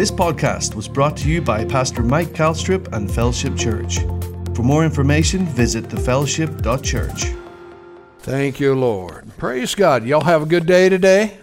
[0.00, 3.98] This podcast was brought to you by Pastor Mike Calstrip and Fellowship Church.
[4.54, 7.26] For more information, visit thefellowship.church.
[8.20, 9.30] Thank you, Lord.
[9.36, 10.06] Praise God.
[10.06, 11.36] Y'all have a good day today?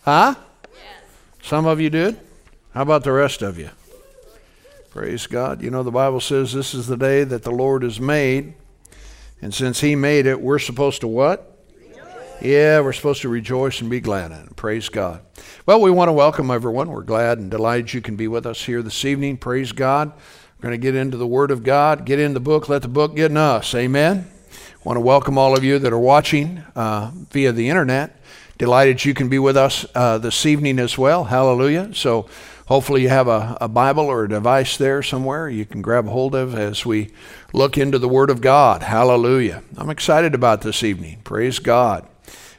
[0.00, 0.34] Huh?
[1.42, 2.18] Some of you did?
[2.72, 3.68] How about the rest of you?
[4.88, 5.60] Praise God.
[5.60, 8.54] You know, the Bible says this is the day that the Lord has made.
[9.42, 11.51] And since He made it, we're supposed to what?
[12.42, 14.56] Yeah, we're supposed to rejoice and be glad in it.
[14.56, 15.20] Praise God.
[15.64, 16.88] Well, we want to welcome everyone.
[16.90, 19.36] We're glad and delighted you can be with us here this evening.
[19.36, 20.12] Praise God.
[20.58, 22.88] We're going to get into the Word of God, get in the book, let the
[22.88, 23.72] book get in us.
[23.76, 24.28] Amen.
[24.82, 28.20] Want to welcome all of you that are watching uh, via the internet.
[28.58, 31.22] Delighted you can be with us uh, this evening as well.
[31.22, 31.94] Hallelujah.
[31.94, 32.28] So,
[32.66, 36.34] hopefully, you have a, a Bible or a device there somewhere you can grab hold
[36.34, 37.10] of as we
[37.52, 38.82] look into the Word of God.
[38.82, 39.62] Hallelujah.
[39.76, 41.20] I'm excited about this evening.
[41.22, 42.08] Praise God.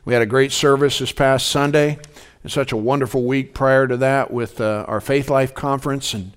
[0.06, 1.98] We had a great service this past Sunday,
[2.44, 6.34] and such a wonderful week prior to that with uh, our Faith Life conference, and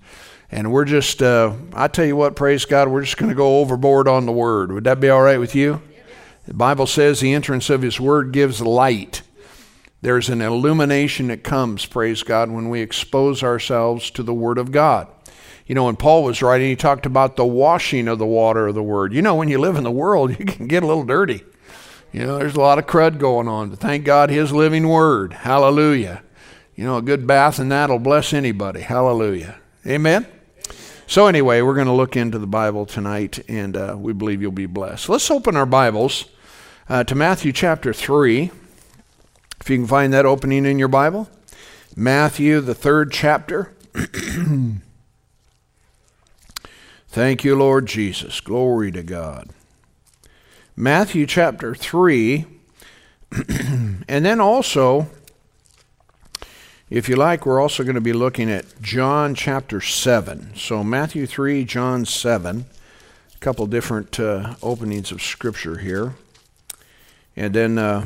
[0.53, 3.59] and we're just, uh, I tell you what, praise God, we're just going to go
[3.59, 4.71] overboard on the Word.
[4.71, 5.83] Would that be all right with you?
[6.47, 9.23] The Bible says the entrance of His Word gives light.
[10.03, 14.71] There's an illumination that comes, praise God, when we expose ourselves to the Word of
[14.71, 15.09] God.
[15.67, 18.77] You know, when Paul was writing, he talked about the washing of the water of
[18.77, 19.13] the Word.
[19.13, 21.43] You know, when you live in the world, you can get a little dirty.
[22.13, 25.33] You know, there's a lot of crud going on, but thank God His living Word.
[25.33, 26.23] Hallelujah.
[26.75, 28.81] You know, a good bath and that will bless anybody.
[28.83, 29.57] Hallelujah.
[29.87, 30.27] Amen.
[31.07, 34.51] So, anyway, we're going to look into the Bible tonight, and uh, we believe you'll
[34.51, 35.09] be blessed.
[35.09, 36.25] Let's open our Bibles
[36.89, 38.51] uh, to Matthew chapter 3.
[39.61, 41.29] If you can find that opening in your Bible,
[41.95, 43.73] Matthew, the third chapter.
[47.09, 48.41] Thank you, Lord Jesus.
[48.41, 49.51] Glory to God.
[50.79, 52.45] Matthew chapter 3,
[53.49, 55.09] and then also,
[56.91, 60.55] if you like, we're also going to be looking at John chapter 7.
[60.55, 62.67] So, Matthew 3, John 7,
[63.35, 66.15] a couple different uh, openings of Scripture here.
[67.37, 68.05] And then, uh,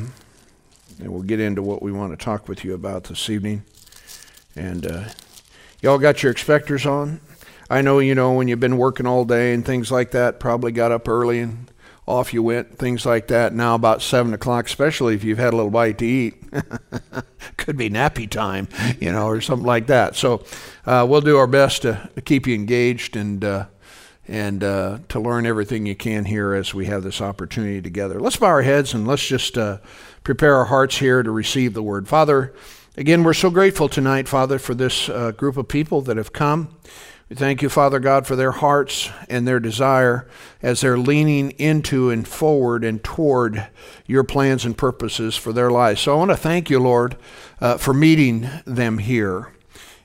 [0.97, 3.65] then we'll get into what we want to talk with you about this evening.
[4.55, 5.03] And uh,
[5.81, 7.19] y'all got your expectors on?
[7.69, 10.71] I know, you know, when you've been working all day and things like that, probably
[10.71, 11.70] got up early and
[12.11, 13.53] off you went, things like that.
[13.53, 16.43] Now about seven o'clock, especially if you've had a little bite to eat,
[17.57, 18.67] could be nappy time,
[18.99, 20.15] you know, or something like that.
[20.15, 20.43] So
[20.85, 23.65] uh, we'll do our best to, to keep you engaged and uh,
[24.27, 28.19] and uh, to learn everything you can here as we have this opportunity together.
[28.19, 29.79] Let's bow our heads and let's just uh,
[30.23, 32.53] prepare our hearts here to receive the word, Father.
[32.97, 36.75] Again, we're so grateful tonight, Father, for this uh, group of people that have come.
[37.31, 40.27] We thank you, Father God, for their hearts and their desire
[40.61, 43.69] as they're leaning into and forward and toward
[44.05, 46.01] your plans and purposes for their lives.
[46.01, 47.15] So I want to thank you, Lord,
[47.61, 49.53] uh, for meeting them here.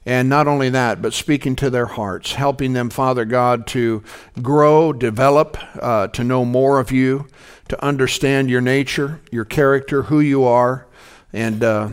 [0.05, 4.05] And not only that, but speaking to their hearts, helping them, Father God, to
[4.41, 7.27] grow, develop, uh, to know more of you,
[7.67, 10.87] to understand your nature, your character, who you are,
[11.33, 11.89] and uh,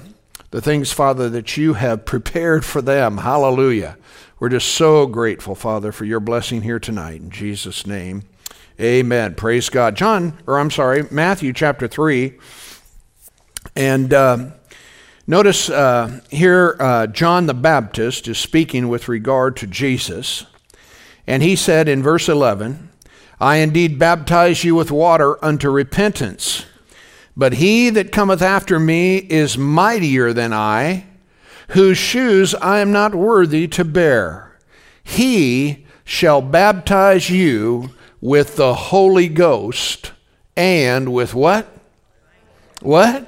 [0.52, 3.18] the things, Father, that you have prepared for them.
[3.18, 3.98] Hallelujah.
[4.44, 7.22] We're just so grateful, Father, for your blessing here tonight.
[7.22, 8.24] In Jesus' name,
[8.78, 9.36] amen.
[9.36, 9.96] Praise God.
[9.96, 12.34] John, or I'm sorry, Matthew chapter 3.
[13.78, 14.50] And uh,
[15.26, 20.46] notice uh, here, uh, John the Baptist is speaking with regard to Jesus.
[21.26, 22.90] And he said in verse 11,
[23.40, 26.66] I indeed baptize you with water unto repentance.
[27.38, 31.06] But he that cometh after me is mightier than I
[31.74, 34.58] whose shoes I am not worthy to bear.
[35.04, 37.90] He shall baptize you
[38.22, 40.12] with the Holy Ghost
[40.56, 41.68] and with what?
[42.82, 43.28] What?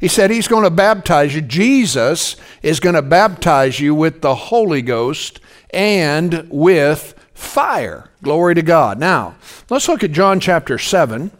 [0.00, 1.40] He said he's going to baptize you.
[1.40, 5.40] Jesus is going to baptize you with the Holy Ghost
[5.70, 8.08] and with fire.
[8.22, 9.00] Glory to God.
[9.00, 9.34] Now,
[9.68, 11.32] let's look at John chapter 7.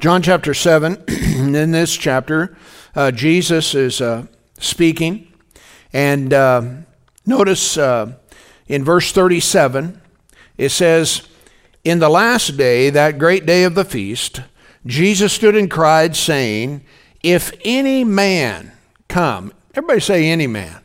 [0.00, 2.56] John chapter 7, in this chapter,
[2.96, 4.26] uh, Jesus is uh,
[4.58, 5.32] speaking.
[5.92, 6.62] And uh,
[7.26, 8.14] notice uh,
[8.66, 10.00] in verse 37,
[10.56, 11.28] it says,
[11.84, 14.40] In the last day, that great day of the feast,
[14.86, 16.84] Jesus stood and cried, saying,
[17.22, 18.72] If any man
[19.08, 20.80] come, everybody say, any man.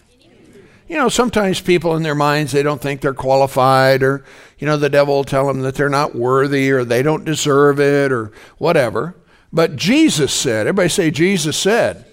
[0.87, 4.25] You know, sometimes people in their minds, they don't think they're qualified, or,
[4.57, 7.79] you know, the devil will tell them that they're not worthy, or they don't deserve
[7.79, 9.15] it, or whatever.
[9.53, 12.05] But Jesus said, everybody say, Jesus said,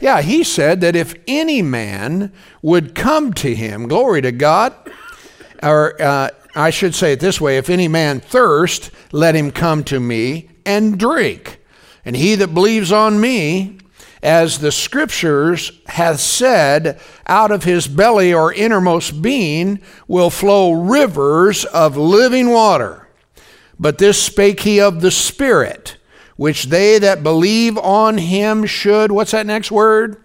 [0.00, 2.32] yeah, he said that if any man
[2.62, 4.74] would come to him, glory to God,
[5.62, 9.84] or uh, I should say it this way if any man thirst, let him come
[9.84, 11.60] to me and drink.
[12.04, 13.78] And he that believes on me,
[14.22, 21.64] as the scriptures hath said, out of his belly or innermost being will flow rivers
[21.66, 23.08] of living water.
[23.78, 25.96] But this spake he of the Spirit,
[26.36, 30.24] which they that believe on him should, what's that next word?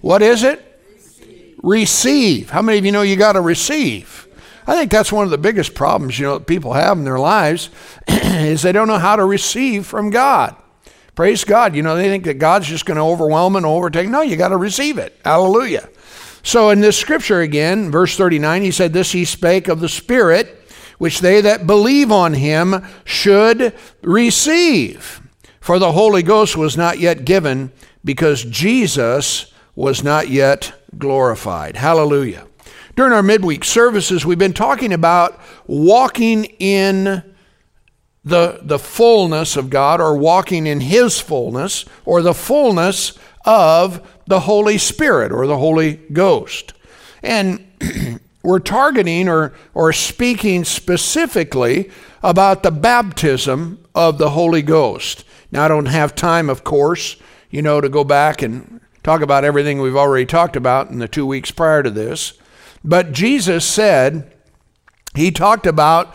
[0.00, 0.64] What is it?
[0.94, 1.54] Receive.
[1.62, 2.50] receive.
[2.50, 4.26] How many of you know you got to receive?
[4.66, 7.70] I think that's one of the biggest problems you know people have in their lives
[8.08, 10.56] is they don't know how to receive from God.
[11.14, 11.74] Praise God.
[11.74, 14.08] You know, they think that God's just going to overwhelm and overtake.
[14.08, 15.18] No, you got to receive it.
[15.24, 15.88] Hallelujah.
[16.42, 20.59] So in this scripture again, verse 39, he said, This he spake of the Spirit,
[21.00, 25.22] which they that believe on him should receive.
[25.58, 27.72] For the Holy Ghost was not yet given
[28.04, 31.76] because Jesus was not yet glorified.
[31.76, 32.46] Hallelujah.
[32.96, 37.22] During our midweek services, we've been talking about walking in
[38.22, 44.40] the, the fullness of God or walking in His fullness or the fullness of the
[44.40, 46.74] Holy Spirit or the Holy Ghost.
[47.22, 47.64] And
[48.42, 51.90] we're targeting or, or speaking specifically
[52.22, 55.24] about the baptism of the Holy Ghost.
[55.52, 57.16] Now, I don't have time, of course,
[57.50, 61.08] you know, to go back and talk about everything we've already talked about in the
[61.08, 62.34] two weeks prior to this.
[62.84, 64.32] But Jesus said,
[65.14, 66.14] He talked about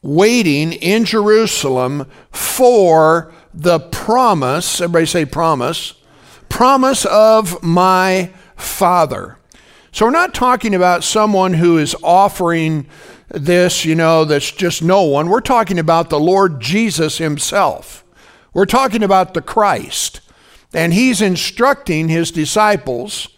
[0.00, 5.94] waiting in Jerusalem for the promise, everybody say promise,
[6.48, 9.38] promise of my Father.
[9.92, 12.86] So we're not talking about someone who is offering
[13.28, 15.28] this, you know, that's just no one.
[15.28, 18.02] We're talking about the Lord Jesus Himself.
[18.54, 20.22] We're talking about the Christ.
[20.72, 23.28] And He's instructing His disciples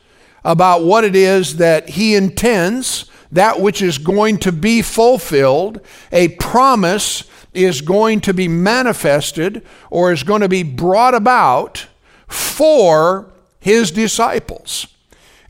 [0.44, 5.80] about what it is that He intends that which is going to be fulfilled,
[6.12, 11.88] a promise is going to be manifested or is going to be brought about
[12.28, 14.93] for his disciples.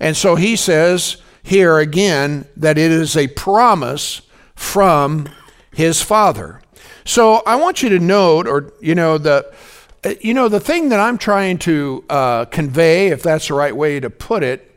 [0.01, 4.23] And so he says here again that it is a promise
[4.55, 5.29] from
[5.73, 6.61] his father.
[7.05, 9.55] So I want you to note, or you know, the
[10.21, 14.01] you know the thing that I'm trying to uh, convey, if that's the right way
[14.01, 14.71] to put it,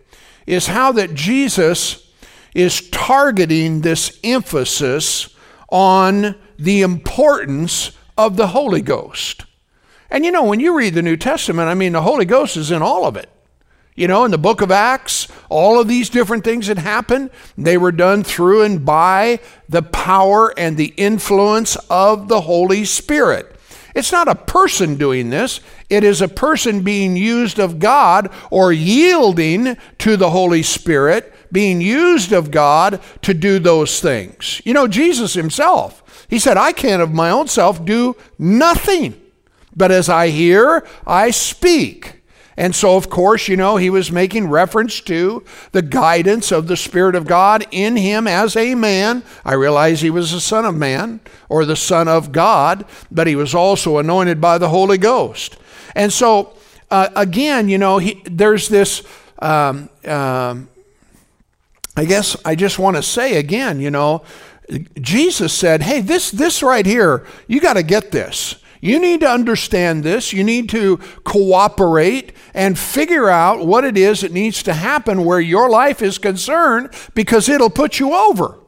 [0.46, 2.12] is how that Jesus
[2.54, 5.30] is targeting this emphasis
[5.70, 9.46] on the importance of the Holy Ghost.
[10.10, 12.72] And you know, when you read the New Testament, I mean, the Holy Ghost is
[12.72, 13.30] in all of it.
[13.98, 17.80] You know, in the book of Acts, all of these different things that happened, they
[17.80, 23.56] were done through and by the power and the influence of the Holy Spirit.
[23.96, 28.72] It's not a person doing this, it is a person being used of God or
[28.72, 34.62] yielding to the Holy Spirit being used of God to do those things.
[34.64, 39.20] You know, Jesus himself, he said, I can't of my own self do nothing,
[39.76, 42.17] but as I hear, I speak.
[42.58, 46.76] And so, of course, you know, he was making reference to the guidance of the
[46.76, 49.22] Spirit of God in him as a man.
[49.46, 51.20] I realize he was the Son of Man
[51.50, 55.58] or the Son of God, but he was also anointed by the Holy Ghost.
[55.94, 56.54] And so,
[56.90, 59.04] uh, again, you know, he, there's this
[59.40, 60.70] um, um,
[61.96, 64.24] I guess I just want to say again, you know,
[65.00, 68.56] Jesus said, "Hey, this this right here, you got to get this.
[68.82, 70.34] You need to understand this.
[70.34, 75.40] You need to cooperate and figure out what it is that needs to happen where
[75.40, 78.60] your life is concerned because it'll put you over.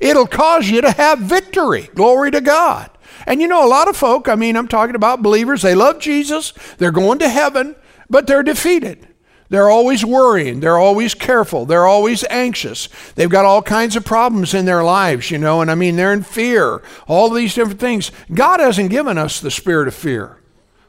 [0.00, 1.88] It'll cause you to have victory.
[1.94, 2.90] Glory to God."
[3.26, 5.98] And you know, a lot of folk, I mean, I'm talking about believers, they love
[5.98, 7.74] Jesus, they're going to heaven,
[8.08, 9.08] but they're defeated.
[9.48, 10.60] They're always worrying.
[10.60, 11.66] They're always careful.
[11.66, 12.88] They're always anxious.
[13.14, 16.12] They've got all kinds of problems in their lives, you know, and I mean, they're
[16.12, 16.82] in fear.
[17.06, 18.10] All these different things.
[18.32, 20.38] God hasn't given us the spirit of fear,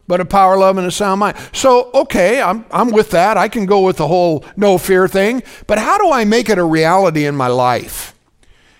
[0.08, 1.38] but a power, love, and a sound mind.
[1.54, 3.38] So, okay, I'm, I'm with that.
[3.38, 6.58] I can go with the whole no fear thing, but how do I make it
[6.58, 8.16] a reality in my life?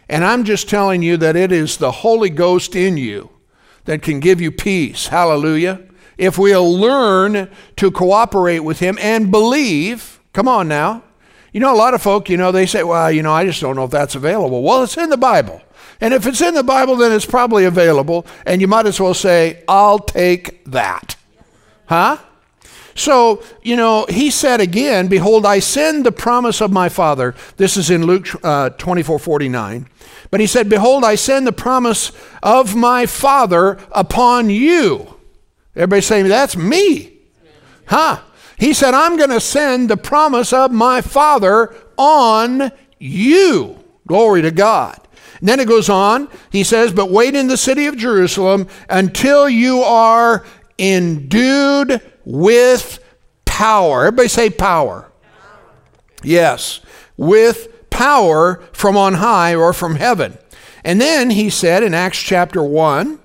[0.10, 3.30] And I'm just telling you that it is the Holy Ghost in you
[3.86, 5.08] that can give you peace.
[5.08, 5.87] Hallelujah
[6.18, 11.04] if we'll learn to cooperate with Him and believe, come on now.
[11.54, 13.62] You know, a lot of folk, you know, they say, well, you know, I just
[13.62, 14.62] don't know if that's available.
[14.62, 15.62] Well, it's in the Bible.
[16.00, 18.28] And if it's in the Bible, then it's probably available.
[18.46, 21.16] And you might as well say, I'll take that.
[21.88, 22.18] Huh?
[22.94, 27.36] So, you know, he said again, Behold, I send the promise of my Father.
[27.58, 29.88] This is in Luke uh, 24 49.
[30.30, 35.17] But he said, Behold, I send the promise of my Father upon you.
[35.78, 37.14] Everybody saying, That's me.
[37.86, 38.20] Huh?
[38.58, 43.78] He said, I'm going to send the promise of my Father on you.
[44.08, 45.00] Glory to God.
[45.40, 46.30] And then it goes on.
[46.52, 50.44] He says, But wait in the city of Jerusalem until you are
[50.80, 53.04] endued with
[53.46, 54.08] power.
[54.08, 55.12] Everybody say power.
[56.24, 56.82] Yes,
[57.16, 60.38] with power from on high or from heaven.
[60.84, 63.20] And then he said in Acts chapter 1,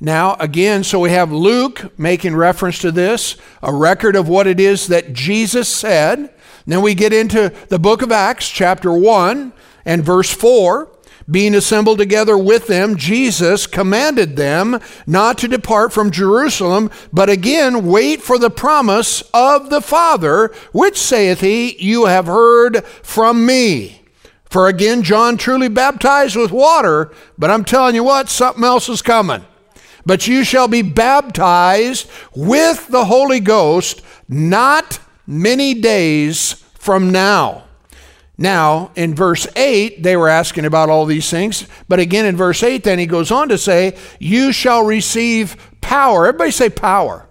[0.00, 4.60] now, again, so we have Luke making reference to this, a record of what it
[4.60, 6.32] is that Jesus said.
[6.66, 9.52] Then we get into the book of Acts, chapter 1
[9.84, 10.88] and verse 4.
[11.28, 17.86] Being assembled together with them, Jesus commanded them not to depart from Jerusalem, but again
[17.86, 24.02] wait for the promise of the Father, which saith he, You have heard from me.
[24.48, 29.02] For again, John truly baptized with water, but I'm telling you what, something else is
[29.02, 29.44] coming.
[30.06, 37.64] But you shall be baptized with the Holy Ghost not many days from now.
[38.40, 41.66] Now, in verse 8, they were asking about all these things.
[41.88, 46.26] But again, in verse 8, then he goes on to say, You shall receive power.
[46.26, 47.27] Everybody say power.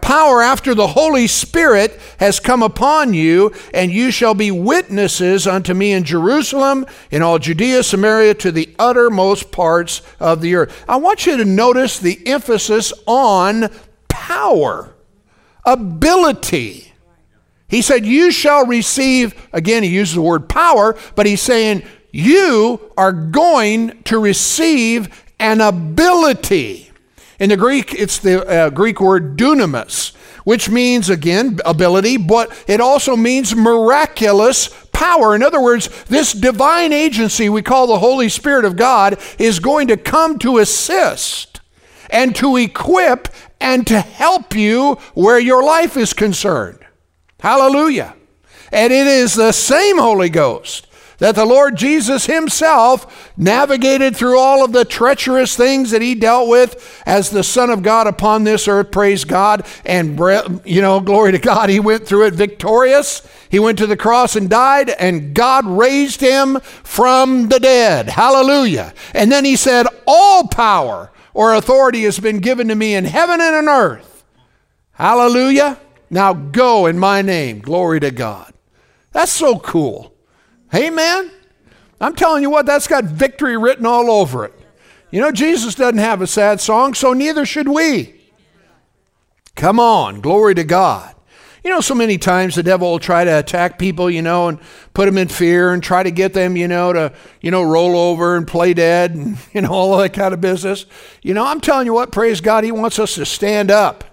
[0.00, 5.74] Power after the Holy Spirit has come upon you, and you shall be witnesses unto
[5.74, 10.84] me in Jerusalem, in all Judea, Samaria, to the uttermost parts of the earth.
[10.88, 13.68] I want you to notice the emphasis on
[14.08, 14.94] power,
[15.64, 16.92] ability.
[17.68, 22.92] He said, You shall receive, again, he uses the word power, but he's saying, You
[22.96, 26.89] are going to receive an ability.
[27.40, 32.82] In the Greek, it's the uh, Greek word dunamis, which means, again, ability, but it
[32.82, 35.34] also means miraculous power.
[35.34, 39.88] In other words, this divine agency we call the Holy Spirit of God is going
[39.88, 41.62] to come to assist
[42.10, 43.28] and to equip
[43.58, 46.84] and to help you where your life is concerned.
[47.40, 48.16] Hallelujah.
[48.70, 50.86] And it is the same Holy Ghost
[51.20, 56.48] that the Lord Jesus Himself navigated through all of the treacherous things that He dealt
[56.48, 58.90] with as the Son of God upon this earth.
[58.90, 59.64] Praise God.
[59.84, 60.18] And,
[60.64, 63.26] you know, glory to God, He went through it victorious.
[63.50, 68.08] He went to the cross and died, and God raised Him from the dead.
[68.08, 68.94] Hallelujah.
[69.14, 73.40] And then He said, All power or authority has been given to me in heaven
[73.40, 74.24] and on earth.
[74.92, 75.78] Hallelujah.
[76.08, 77.60] Now go in my name.
[77.60, 78.52] Glory to God.
[79.12, 80.14] That's so cool.
[80.74, 81.30] Amen.
[82.00, 84.54] I'm telling you what, that's got victory written all over it.
[85.10, 88.20] You know, Jesus doesn't have a sad song, so neither should we.
[89.56, 91.14] Come on, glory to God.
[91.62, 94.58] You know, so many times the devil will try to attack people, you know, and
[94.94, 97.12] put them in fear and try to get them, you know, to,
[97.42, 100.86] you know, roll over and play dead and, you know, all that kind of business.
[101.22, 104.04] You know, I'm telling you what, praise God, he wants us to stand up.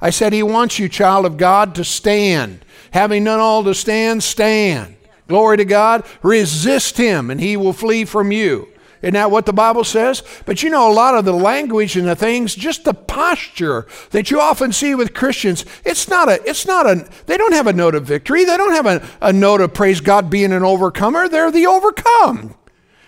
[0.00, 2.64] I said, He wants you, child of God, to stand.
[2.90, 4.95] Having done all to stand, stand.
[5.28, 6.04] Glory to God.
[6.22, 8.68] Resist Him, and He will flee from you.
[9.02, 10.22] Isn't that what the Bible says?
[10.46, 14.30] But you know, a lot of the language and the things, just the posture that
[14.30, 17.72] you often see with Christians, it's not a, it's not a, they don't have a
[17.72, 18.44] note of victory.
[18.44, 21.28] They don't have a, a note of praise God being an overcomer.
[21.28, 22.54] They're the overcome.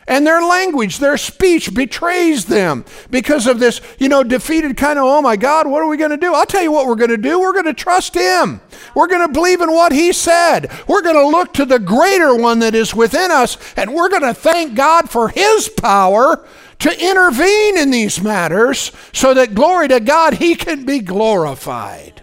[0.08, 5.04] And their language, their speech betrays them because of this, you know, defeated kind of,
[5.04, 6.34] oh my God, what are we going to do?
[6.34, 7.38] I'll tell you what we're going to do.
[7.38, 8.62] We're going to trust Him.
[8.94, 10.72] We're going to believe in what He said.
[10.88, 14.22] We're going to look to the greater one that is within us, and we're going
[14.22, 16.42] to thank God for His power
[16.78, 22.22] to intervene in these matters so that, glory to God, He can be glorified.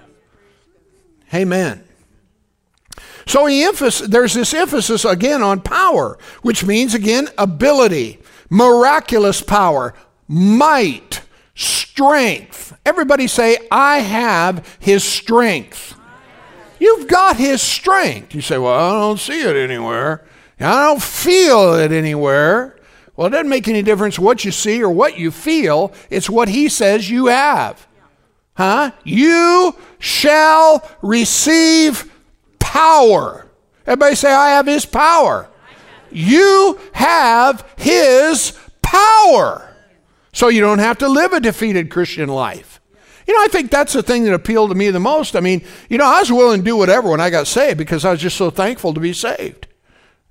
[1.31, 1.84] Amen.
[3.27, 9.93] So he emphasis, there's this emphasis again on power, which means again ability, miraculous power,
[10.27, 11.21] might,
[11.55, 12.77] strength.
[12.85, 15.95] Everybody say, I have his strength.
[16.79, 18.35] You've got his strength.
[18.35, 20.25] You say, Well, I don't see it anywhere.
[20.59, 22.77] I don't feel it anywhere.
[23.15, 25.93] Well, it doesn't make any difference what you see or what you feel.
[26.09, 27.87] It's what he says you have.
[28.55, 28.91] Huh?
[29.03, 32.11] You shall receive
[32.75, 33.47] power.
[33.87, 35.49] Everybody say, I have his power.
[36.11, 39.73] You have his power.
[40.33, 42.81] So you don't have to live a defeated Christian life.
[43.25, 45.37] You know, I think that's the thing that appealed to me the most.
[45.37, 48.03] I mean, you know, I was willing to do whatever when I got saved because
[48.03, 49.67] I was just so thankful to be saved.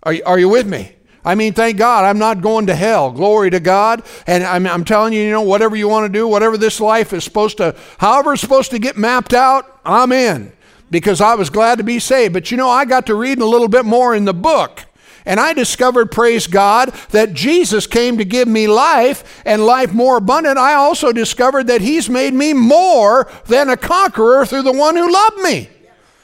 [0.02, 0.92] Are you, are you with me?
[1.24, 3.10] I mean, thank God I'm not going to hell.
[3.10, 4.02] Glory to God.
[4.26, 7.14] And I'm, I'm telling you, you know, whatever you want to do, whatever this life
[7.14, 10.52] is supposed to, however it's supposed to get mapped out, I'm in
[10.94, 12.34] because I was glad to be saved.
[12.34, 14.84] But you know, I got to read a little bit more in the book.
[15.26, 20.18] And I discovered, praise God, that Jesus came to give me life and life more
[20.18, 20.56] abundant.
[20.56, 25.12] I also discovered that He's made me more than a conqueror through the one who
[25.12, 25.68] loved me.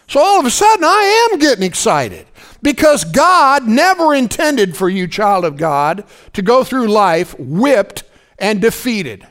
[0.07, 2.27] So all of a sudden, I am getting excited
[2.63, 8.05] because God never intended for you, child of God, to go through life whipped
[8.39, 9.27] and defeated.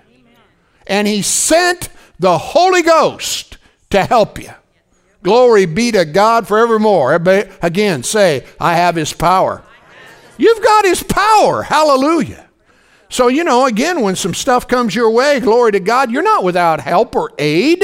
[0.86, 1.88] And He sent
[2.20, 3.58] the Holy Ghost
[3.92, 4.50] to help you.
[5.22, 7.14] Glory be to God forevermore.
[7.14, 9.64] Everybody, again, say, I have his power.
[10.38, 11.64] You've got his power.
[11.64, 12.48] Hallelujah.
[13.10, 16.44] So, you know, again, when some stuff comes your way, glory to God, you're not
[16.44, 17.84] without help or aid.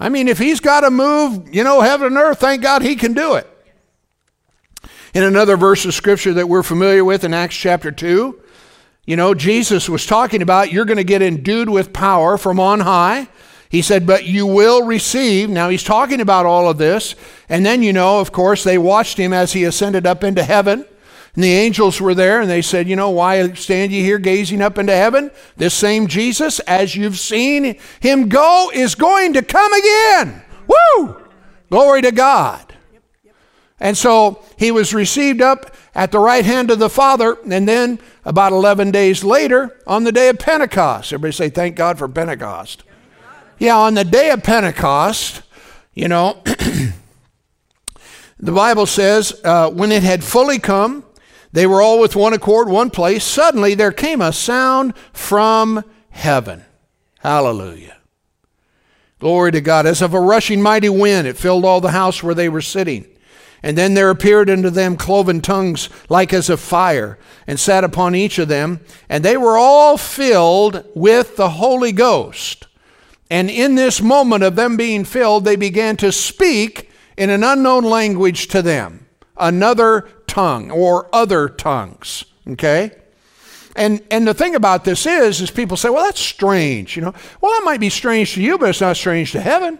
[0.00, 2.96] I mean, if he's got to move, you know, heaven and earth, thank God he
[2.96, 3.46] can do it.
[5.14, 8.40] In another verse of scripture that we're familiar with in Acts chapter 2,
[9.04, 12.80] you know, Jesus was talking about you're going to get endued with power from on
[12.80, 13.28] high.
[13.72, 15.48] He said, But you will receive.
[15.48, 17.14] Now he's talking about all of this.
[17.48, 20.84] And then, you know, of course, they watched him as he ascended up into heaven.
[21.34, 24.60] And the angels were there and they said, You know, why stand ye here gazing
[24.60, 25.30] up into heaven?
[25.56, 30.42] This same Jesus, as you've seen him go, is going to come again.
[30.66, 31.22] Woo!
[31.70, 32.76] Glory to God.
[33.80, 37.38] And so he was received up at the right hand of the Father.
[37.50, 41.96] And then about 11 days later, on the day of Pentecost, everybody say, Thank God
[41.96, 42.84] for Pentecost.
[43.62, 45.40] Yeah, on the day of Pentecost,
[45.94, 46.92] you know, the
[48.40, 51.04] Bible says, uh, when it had fully come,
[51.52, 53.22] they were all with one accord, one place.
[53.22, 56.64] Suddenly there came a sound from heaven.
[57.20, 57.98] Hallelujah.
[59.20, 59.86] Glory to God.
[59.86, 63.06] As of a rushing mighty wind, it filled all the house where they were sitting.
[63.62, 67.16] And then there appeared unto them cloven tongues like as of fire,
[67.46, 68.80] and sat upon each of them.
[69.08, 72.66] And they were all filled with the Holy Ghost
[73.32, 77.82] and in this moment of them being filled, they began to speak in an unknown
[77.82, 79.06] language to them,
[79.38, 82.26] another tongue or other tongues.
[82.46, 82.90] Okay?
[83.74, 87.14] And and the thing about this is, is people say, well, that's strange, you know.
[87.40, 89.78] Well, that might be strange to you, but it's not strange to heaven.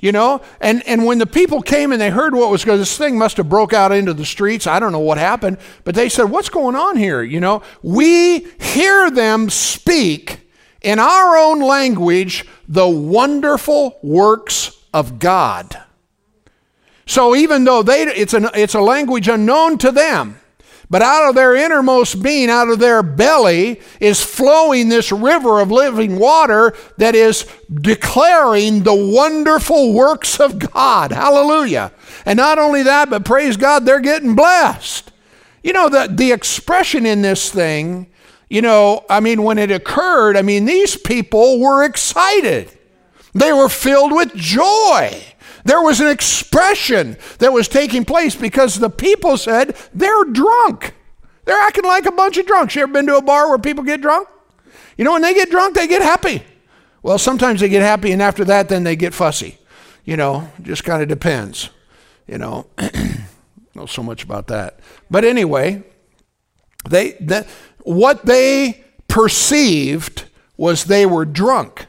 [0.00, 2.98] You know, and, and when the people came and they heard what was going, this
[2.98, 4.66] thing must have broke out into the streets.
[4.66, 8.48] I don't know what happened, but they said, "What's going on here?" You know, we
[8.58, 10.47] hear them speak
[10.82, 15.82] in our own language the wonderful works of God.
[17.06, 20.38] So even though they, it's, an, it's a language unknown to them,
[20.90, 25.70] but out of their innermost being, out of their belly, is flowing this river of
[25.70, 31.12] living water that is declaring the wonderful works of God.
[31.12, 31.92] Hallelujah.
[32.24, 35.10] And not only that, but praise God, they're getting blessed.
[35.62, 38.06] You know, the, the expression in this thing
[38.48, 42.70] you know, I mean, when it occurred, I mean, these people were excited.
[43.34, 45.22] They were filled with joy.
[45.64, 50.94] There was an expression that was taking place because the people said they're drunk.
[51.44, 52.74] They're acting like a bunch of drunks.
[52.74, 54.28] You ever been to a bar where people get drunk?
[54.96, 56.42] You know, when they get drunk, they get happy.
[57.02, 59.58] Well, sometimes they get happy, and after that, then they get fussy.
[60.04, 61.70] You know, just kind of depends.
[62.26, 62.66] You know,
[63.74, 64.80] know so much about that.
[65.10, 65.82] But anyway,
[66.88, 67.46] they that
[67.84, 70.24] what they perceived
[70.56, 71.86] was they were drunk.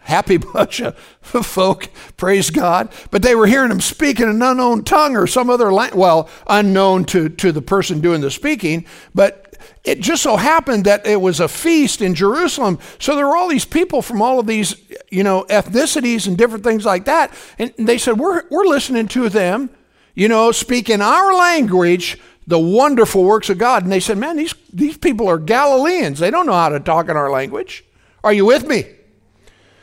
[0.00, 2.92] Happy bunch of folk, praise God.
[3.10, 6.28] But they were hearing him speak in an unknown tongue or some other language, well,
[6.46, 9.46] unknown to, to the person doing the speaking, but
[9.84, 12.78] it just so happened that it was a feast in Jerusalem.
[12.98, 14.74] So there were all these people from all of these,
[15.10, 17.32] you know, ethnicities and different things like that.
[17.58, 19.70] And they said, We're, we're listening to them,
[20.14, 22.18] you know, speak in our language
[22.50, 23.84] the wonderful works of God.
[23.84, 26.18] And they said, Man, these, these people are Galileans.
[26.18, 27.84] They don't know how to talk in our language.
[28.22, 28.84] Are you with me?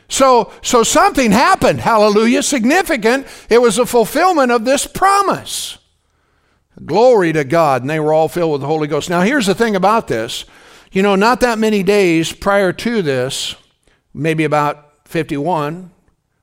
[0.08, 1.80] So, so something happened.
[1.80, 2.42] Hallelujah.
[2.42, 3.26] Significant.
[3.50, 5.78] It was a fulfillment of this promise.
[6.84, 7.82] Glory to God.
[7.82, 9.10] And they were all filled with the Holy Ghost.
[9.10, 10.44] Now, here's the thing about this.
[10.92, 13.54] You know, not that many days prior to this,
[14.14, 15.90] maybe about 51,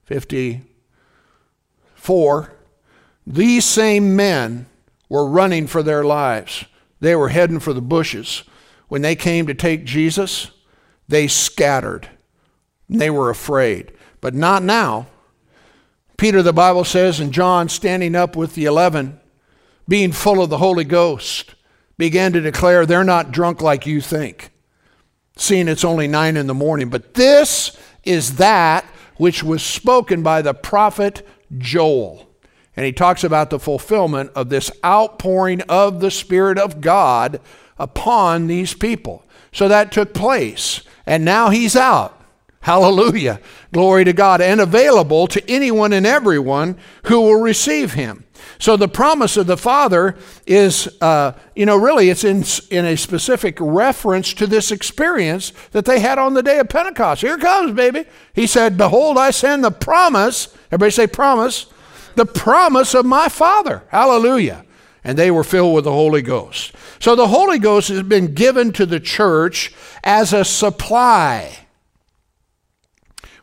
[0.05, 2.53] 54,
[3.25, 4.67] these same men
[5.15, 6.65] were running for their lives.
[6.99, 8.43] They were heading for the bushes.
[8.89, 10.51] When they came to take Jesus,
[11.07, 12.09] they scattered.
[12.89, 13.93] They were afraid.
[14.19, 15.07] But not now.
[16.17, 19.21] Peter, the Bible says, and John, standing up with the eleven,
[19.87, 21.55] being full of the Holy Ghost,
[21.97, 24.51] began to declare, They're not drunk like you think,
[25.37, 26.89] seeing it's only nine in the morning.
[26.89, 28.83] But this is that
[29.15, 31.25] which was spoken by the prophet
[31.57, 32.29] Joel.
[32.75, 37.39] And he talks about the fulfillment of this outpouring of the Spirit of God
[37.77, 39.25] upon these people.
[39.51, 40.81] So that took place.
[41.05, 42.21] And now he's out.
[42.61, 43.39] Hallelujah.
[43.71, 44.41] Glory to God.
[44.41, 48.25] And available to anyone and everyone who will receive him.
[48.57, 52.97] So the promise of the Father is, uh, you know, really it's in, in a
[52.97, 57.21] specific reference to this experience that they had on the day of Pentecost.
[57.21, 58.05] Here comes, baby.
[58.33, 60.49] He said, Behold, I send the promise.
[60.71, 61.67] Everybody say promise
[62.15, 63.83] the promise of my Father.
[63.89, 64.65] Hallelujah.
[65.03, 66.73] And they were filled with the Holy Ghost.
[66.99, 69.73] So the Holy Ghost has been given to the church
[70.03, 71.59] as a supply.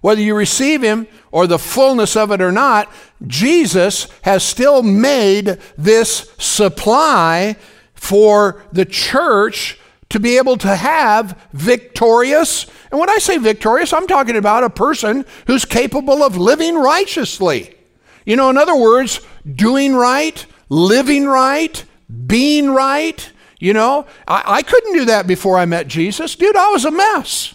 [0.00, 2.92] Whether you receive Him or the fullness of it or not,
[3.26, 7.56] Jesus has still made this supply
[7.94, 12.66] for the church to be able to have victorious.
[12.90, 17.76] And when I say victorious, I'm talking about a person who's capable of living righteously.
[18.24, 21.84] You know, in other words, doing right, living right,
[22.26, 23.30] being right.
[23.58, 26.34] You know, I, I couldn't do that before I met Jesus.
[26.34, 27.54] Dude, I was a mess.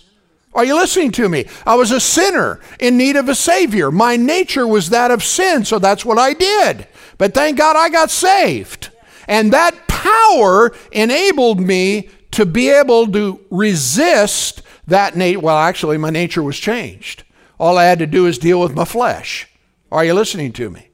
[0.53, 1.45] Are you listening to me?
[1.65, 3.91] I was a sinner in need of a Savior.
[3.91, 6.87] My nature was that of sin, so that's what I did.
[7.17, 8.89] But thank God I got saved.
[9.27, 15.41] And that power enabled me to be able to resist that nature.
[15.41, 17.23] Well, actually, my nature was changed.
[17.59, 19.47] All I had to do is deal with my flesh.
[19.91, 20.89] Are you listening to me?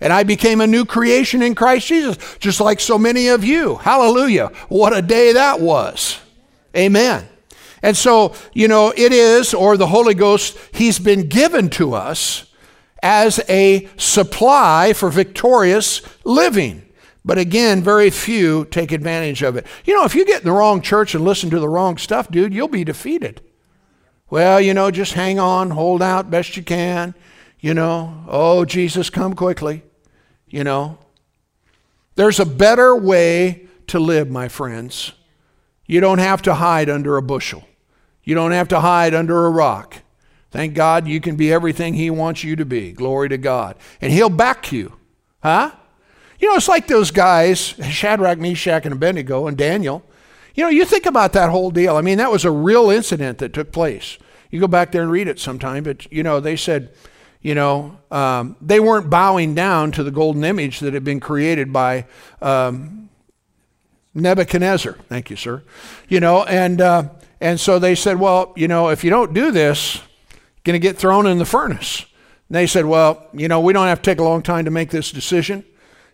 [0.00, 3.76] And I became a new creation in Christ Jesus, just like so many of you.
[3.76, 4.52] Hallelujah.
[4.68, 6.20] What a day that was.
[6.76, 7.28] Amen.
[7.82, 12.52] And so, you know, it is, or the Holy Ghost, He's been given to us
[13.02, 16.82] as a supply for victorious living.
[17.24, 19.66] But again, very few take advantage of it.
[19.84, 22.30] You know, if you get in the wrong church and listen to the wrong stuff,
[22.30, 23.40] dude, you'll be defeated.
[24.30, 27.14] Well, you know, just hang on, hold out best you can.
[27.60, 29.82] You know, oh, Jesus, come quickly.
[30.46, 30.98] You know,
[32.14, 35.12] there's a better way to live, my friends.
[35.86, 37.64] You don't have to hide under a bushel.
[38.22, 39.96] You don't have to hide under a rock.
[40.50, 42.92] Thank God you can be everything He wants you to be.
[42.92, 43.76] Glory to God.
[44.00, 44.94] And He'll back you.
[45.42, 45.72] Huh?
[46.38, 50.04] You know, it's like those guys, Shadrach, Meshach, and Abednego, and Daniel.
[50.54, 51.96] You know, you think about that whole deal.
[51.96, 54.18] I mean, that was a real incident that took place.
[54.50, 56.92] You go back there and read it sometime, but, you know, they said,
[57.40, 61.72] you know, um, they weren't bowing down to the golden image that had been created
[61.72, 62.06] by
[62.42, 63.08] um,
[64.14, 64.94] Nebuchadnezzar.
[65.08, 65.62] Thank you, sir.
[66.08, 67.08] You know, and uh,
[67.40, 70.86] and so they said, well, you know, if you don't do this, you're going to
[70.86, 72.04] get thrown in the furnace.
[72.48, 74.70] And they said, well, you know, we don't have to take a long time to
[74.70, 75.64] make this decision.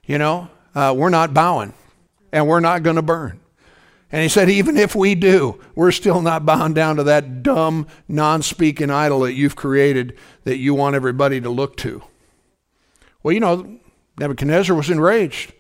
[0.05, 1.73] You know, uh, we're not bowing,
[2.33, 3.41] and we're not going to burn.
[4.15, 7.89] And he said, even if we do, we're still not bound down to that dumb,
[8.07, 12.01] non speaking idol that you've created that you want everybody to look to.
[13.25, 13.81] Well, you know,
[14.17, 15.53] Nebuchadnezzar was enraged,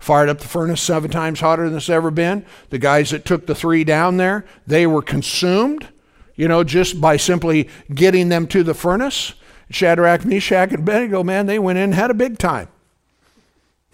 [0.00, 2.44] fired up the furnace seven times hotter than it's ever been.
[2.70, 5.86] The guys that took the three down there, they were consumed,
[6.34, 9.34] you know, just by simply getting them to the furnace.
[9.70, 12.66] Shadrach, Meshach, and Abednego, man, they went in and had a big time.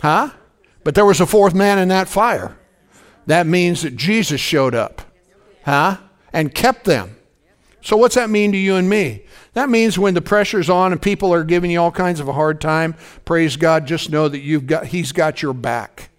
[0.00, 0.30] Huh?
[0.84, 2.56] But there was a fourth man in that fire
[3.26, 5.02] that means that Jesus showed up,
[5.64, 5.98] huh?
[6.32, 7.16] And kept them.
[7.82, 9.24] So, what's that mean to you and me?
[9.52, 12.32] That means when the pressure's on and people are giving you all kinds of a
[12.32, 16.10] hard time, praise God, just know that you've got, He's got your back.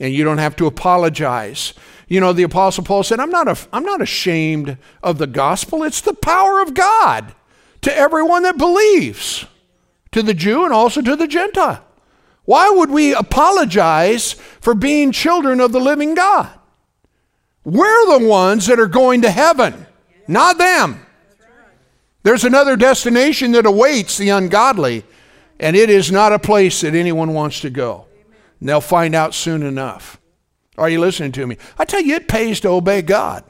[0.00, 1.74] And you don't have to apologize.
[2.08, 5.84] You know, the Apostle Paul said, I'm not, a, I'm not ashamed of the gospel.
[5.84, 7.34] It's the power of God
[7.82, 9.46] to everyone that believes,
[10.10, 11.84] to the Jew and also to the Gentile.
[12.44, 16.50] Why would we apologize for being children of the living God?
[17.64, 19.86] We're the ones that are going to heaven,
[20.26, 21.06] not them.
[22.24, 25.04] There's another destination that awaits the ungodly,
[25.60, 28.06] and it is not a place that anyone wants to go.
[28.60, 30.20] And they'll find out soon enough.
[30.78, 31.56] Are you listening to me?
[31.78, 33.44] I tell you, it pays to obey God.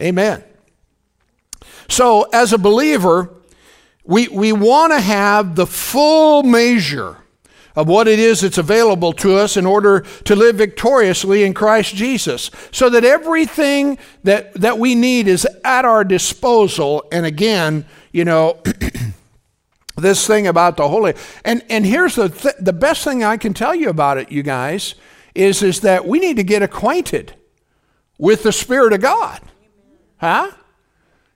[0.00, 0.44] Amen.
[1.88, 3.30] So, as a believer,
[4.04, 7.18] we, we want to have the full measure
[7.76, 11.94] of what it is that's available to us in order to live victoriously in Christ
[11.94, 12.50] Jesus.
[12.70, 17.04] So that everything that, that we need is at our disposal.
[17.10, 18.60] And again, you know,
[19.96, 21.14] this thing about the Holy.
[21.44, 24.42] And, and here's the, th- the best thing I can tell you about it, you
[24.42, 24.94] guys,
[25.34, 27.34] is, is that we need to get acquainted
[28.18, 29.40] with the Spirit of God.
[30.18, 30.52] Huh?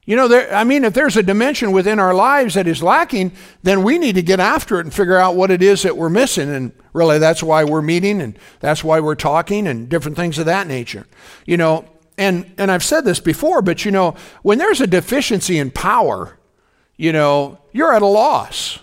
[0.09, 3.31] You know, there, I mean, if there's a dimension within our lives that is lacking,
[3.63, 6.09] then we need to get after it and figure out what it is that we're
[6.09, 6.49] missing.
[6.49, 10.47] And really, that's why we're meeting and that's why we're talking and different things of
[10.47, 11.07] that nature.
[11.45, 11.85] You know,
[12.17, 16.39] and, and I've said this before, but you know, when there's a deficiency in power,
[16.97, 18.79] you know, you're at a loss.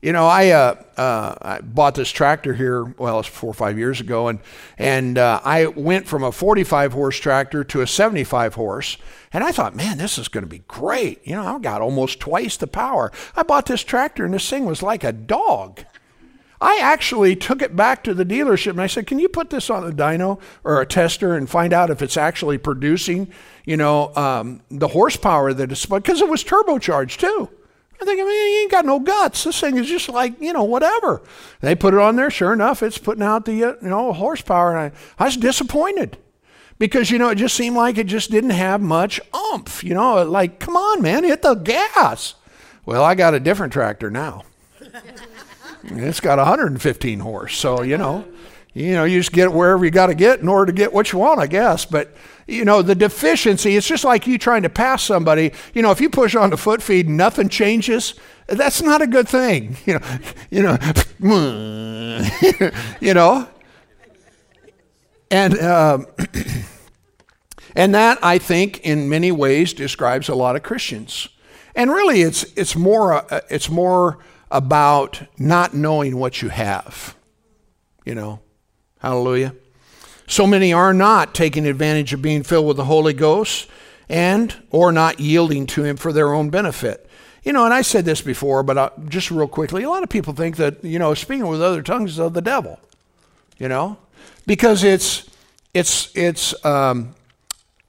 [0.00, 3.76] You know, I, uh, uh, I bought this tractor here, well, it's four or five
[3.76, 4.38] years ago, and,
[4.76, 8.96] and uh, I went from a 45 horse tractor to a 75 horse.
[9.32, 11.26] And I thought, man, this is going to be great.
[11.26, 13.10] You know, I've got almost twice the power.
[13.34, 15.80] I bought this tractor, and this thing was like a dog.
[16.60, 19.70] I actually took it back to the dealership and I said, Can you put this
[19.70, 23.32] on a dyno or a tester and find out if it's actually producing,
[23.64, 27.48] you know, um, the horsepower that it's because it was turbocharged too.
[28.00, 29.44] I think, I mean, you ain't got no guts.
[29.44, 31.20] This thing is just like, you know, whatever.
[31.60, 32.30] They put it on there.
[32.30, 34.76] Sure enough, it's putting out the, uh, you know, horsepower.
[34.76, 36.16] And I, I was disappointed
[36.78, 39.82] because, you know, it just seemed like it just didn't have much oomph.
[39.82, 42.34] You know, like, come on, man, hit the gas.
[42.86, 44.44] Well, I got a different tractor now.
[45.84, 48.24] it's got 115 horse, so you know,
[48.74, 51.12] you know, you just get wherever you got to get in order to get what
[51.12, 51.84] you want, I guess.
[51.84, 52.14] But
[52.48, 55.52] you know, the deficiency, it's just like you trying to pass somebody.
[55.74, 58.14] You know, if you push on the foot feed and nothing changes,
[58.46, 59.76] that's not a good thing.
[59.86, 60.16] You know,
[60.50, 63.48] you know, you know.
[65.30, 66.06] And um,
[67.76, 71.28] and that I think in many ways describes a lot of Christians.
[71.74, 74.18] And really, it's it's more uh, it's more
[74.50, 77.14] about not knowing what you have.
[78.06, 78.40] You know,
[79.00, 79.54] hallelujah.
[80.28, 83.66] So many are not taking advantage of being filled with the Holy Ghost
[84.08, 87.08] and or not yielding to him for their own benefit.
[87.42, 90.10] You know, and I said this before, but uh, just real quickly, a lot of
[90.10, 92.78] people think that, you know, speaking with other tongues is of the devil.
[93.58, 93.96] You know?
[94.46, 95.28] Because it's
[95.74, 97.14] it's it's um,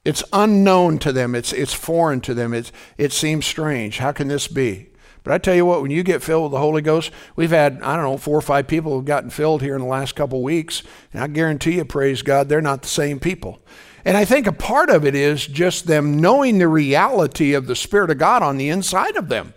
[0.04, 1.34] it's unknown to them.
[1.34, 2.54] It's it's foreign to them.
[2.54, 3.98] It's it seems strange.
[3.98, 4.89] How can this be?
[5.22, 7.80] But I tell you what, when you get filled with the Holy Ghost, we've had,
[7.82, 10.42] I don't know, four or five people who've gotten filled here in the last couple
[10.42, 10.82] weeks.
[11.12, 13.60] And I guarantee you, praise God, they're not the same people.
[14.04, 17.76] And I think a part of it is just them knowing the reality of the
[17.76, 19.52] Spirit of God on the inside of them.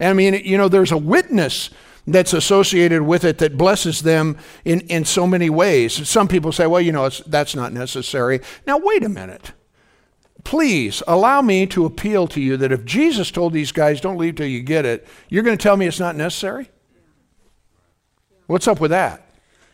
[0.00, 1.70] I mean, you know, there's a witness
[2.06, 6.08] that's associated with it that blesses them in, in so many ways.
[6.08, 8.40] Some people say, well, you know, that's not necessary.
[8.66, 9.52] Now, wait a minute
[10.44, 14.36] please allow me to appeal to you that if Jesus told these guys, don't leave
[14.36, 16.70] till you get it, you're going to tell me it's not necessary?
[18.46, 19.30] What's up with that?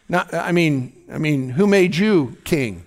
[0.09, 2.85] Not, I mean, I mean, who made you king?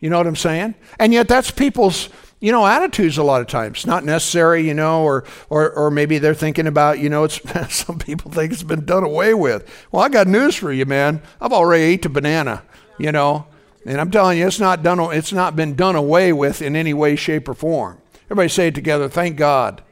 [0.00, 0.74] You know what I'm saying?
[0.98, 2.08] And yet that's people's,
[2.40, 3.84] you know, attitudes a lot of times.
[3.84, 7.40] Not necessary, you know, or or or maybe they're thinking about, you know, it's
[7.74, 9.68] some people think it's been done away with.
[9.90, 11.20] Well, I got news for you, man.
[11.40, 12.62] I've already ate the banana,
[12.98, 13.46] you know.
[13.86, 15.00] And I'm telling you, it's not done.
[15.16, 18.00] It's not been done away with in any way, shape, or form.
[18.26, 19.08] Everybody say it together.
[19.08, 19.82] Thank God,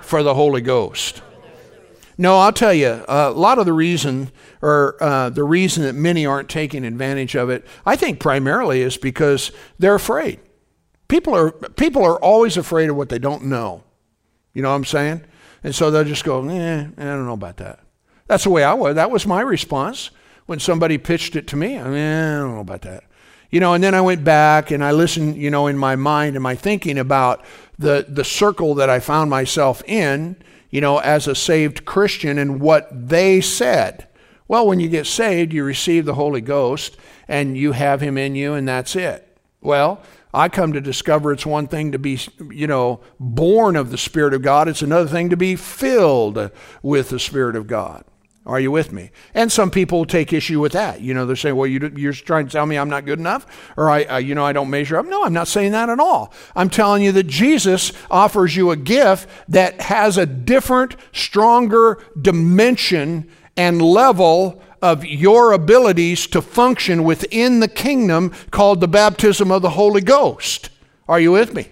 [0.00, 1.22] for the Holy Ghost.
[2.20, 5.94] No, I'll tell you, uh, a lot of the reason, or uh, the reason that
[5.94, 10.40] many aren't taking advantage of it, I think primarily is because they're afraid.
[11.06, 13.84] People are people are always afraid of what they don't know.
[14.52, 15.24] You know what I'm saying?
[15.62, 17.80] And so they'll just go, eh, I don't know about that.
[18.26, 18.96] That's the way I was.
[18.96, 20.10] That was my response
[20.46, 21.78] when somebody pitched it to me.
[21.78, 23.04] I mean, I don't know about that.
[23.50, 26.36] You know, and then I went back and I listened, you know, in my mind
[26.36, 27.44] and my thinking about
[27.78, 30.36] the, the circle that I found myself in,
[30.70, 34.06] you know, as a saved Christian and what they said.
[34.48, 38.34] Well, when you get saved, you receive the Holy Ghost and you have Him in
[38.34, 39.38] you, and that's it.
[39.60, 42.18] Well, I come to discover it's one thing to be,
[42.50, 46.50] you know, born of the Spirit of God, it's another thing to be filled
[46.82, 48.04] with the Spirit of God.
[48.48, 49.10] Are you with me?
[49.34, 51.02] And some people take issue with that.
[51.02, 53.46] You know, they're saying, "Well, you, are trying to tell me I'm not good enough,
[53.76, 56.00] or I, uh, you know, I don't measure up." No, I'm not saying that at
[56.00, 56.32] all.
[56.56, 63.30] I'm telling you that Jesus offers you a gift that has a different, stronger dimension
[63.54, 69.70] and level of your abilities to function within the kingdom called the baptism of the
[69.70, 70.70] Holy Ghost.
[71.06, 71.68] Are you with me?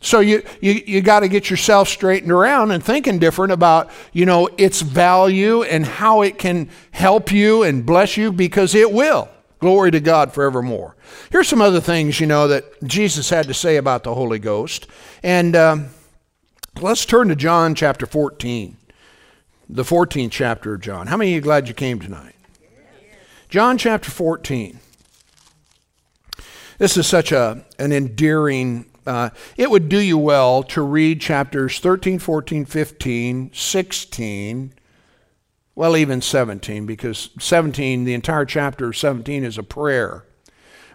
[0.00, 4.26] So you, you, you got to get yourself straightened around and thinking different about, you
[4.26, 9.28] know, its value and how it can help you and bless you because it will.
[9.58, 10.94] Glory to God forevermore.
[11.30, 14.86] Here's some other things, you know, that Jesus had to say about the Holy Ghost.
[15.24, 15.88] And um,
[16.80, 18.76] let's turn to John chapter 14,
[19.68, 21.08] the 14th chapter of John.
[21.08, 22.36] How many of you glad you came tonight?
[23.48, 24.78] John chapter 14.
[26.78, 31.80] This is such a, an endearing uh, it would do you well to read chapters
[31.80, 34.74] 13, 14, 15, 16,
[35.74, 40.24] well, even 17, because 17, the entire chapter of 17 is a prayer.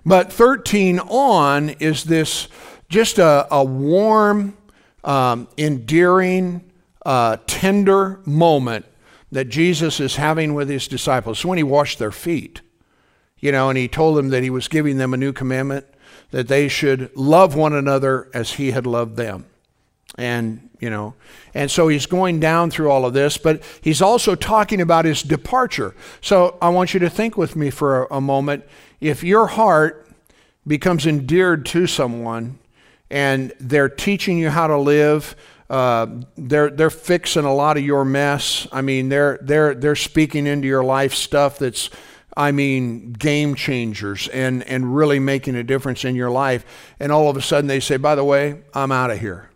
[0.06, 2.49] But 13 on is this
[2.89, 4.58] just a, a warm,
[5.04, 6.69] um, endearing,
[7.06, 8.86] uh, tender moment
[9.32, 11.43] that Jesus is having with his disciples.
[11.43, 12.62] when he washed their feet,
[13.39, 15.88] you know, and he told them that he was giving them a new commandment
[16.34, 19.46] that they should love one another as he had loved them.
[20.17, 21.13] And, you know,
[21.54, 25.22] and so he's going down through all of this, but he's also talking about his
[25.22, 25.96] departure.
[26.22, 28.65] So I want you to think with me for a, a moment.
[29.00, 30.08] If your heart
[30.65, 32.58] becomes endeared to someone
[33.12, 35.36] and they're teaching you how to live,
[35.69, 38.67] uh, they're they're fixing a lot of your mess.
[38.72, 41.91] I mean, they're they're they're speaking into your life stuff that's
[42.36, 46.65] I mean, game changers and, and really making a difference in your life.
[47.00, 49.50] And all of a sudden they say, by the way, I'm out of here.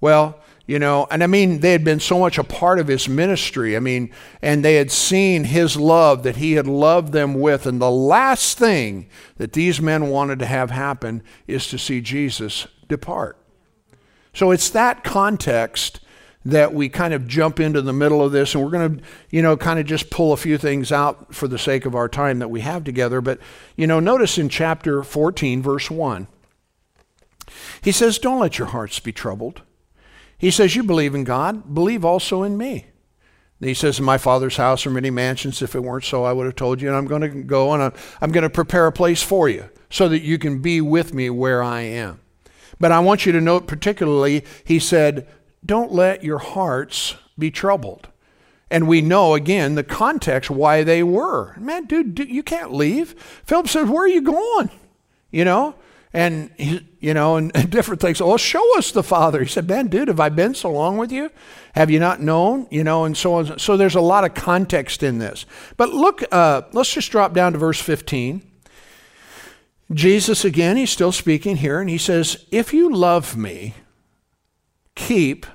[0.00, 3.08] Well, you know, and I mean, they had been so much a part of his
[3.08, 3.76] ministry.
[3.76, 7.66] I mean, and they had seen his love that he had loved them with.
[7.66, 12.68] And the last thing that these men wanted to have happen is to see Jesus
[12.88, 13.36] depart.
[14.32, 16.00] So it's that context
[16.44, 19.42] that we kind of jump into the middle of this and we're going to, you
[19.42, 22.38] know, kind of just pull a few things out for the sake of our time
[22.38, 23.20] that we have together.
[23.20, 23.38] But,
[23.76, 26.26] you know, notice in chapter 14, verse 1,
[27.82, 29.62] he says, Don't let your hearts be troubled.
[30.38, 32.86] He says, You believe in God, believe also in me.
[33.60, 35.60] He says, In my father's house are many mansions.
[35.60, 36.88] If it weren't so, I would have told you.
[36.88, 40.08] And I'm going to go and I'm going to prepare a place for you so
[40.08, 42.20] that you can be with me where I am.
[42.78, 45.28] But I want you to note particularly, he said,
[45.64, 48.08] Don't let your hearts be troubled.
[48.70, 51.56] And we know again the context why they were.
[51.58, 53.14] Man, dude, dude you can't leave.
[53.44, 54.70] Philip says, Where are you going?
[55.30, 55.74] You know?
[56.12, 58.20] And, you know, and, different things.
[58.20, 59.40] Well, show us the Father.
[59.40, 61.30] He said, Man, dude, have I been so long with you?
[61.74, 62.68] Have you not known?
[62.70, 63.58] You know, and so on.
[63.58, 65.46] So there's a lot of context in this.
[65.76, 68.42] But look, uh, let's just drop down to verse 15.
[69.92, 73.74] Jesus, again, he's still speaking here, and he says, If you love me,
[75.00, 75.46] keep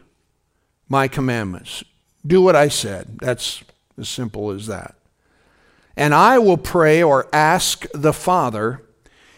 [0.90, 1.84] my commandments.
[2.26, 3.20] Do what I said.
[3.20, 3.64] That's
[3.98, 4.96] as simple as that.
[5.96, 8.82] And I will pray or ask the Father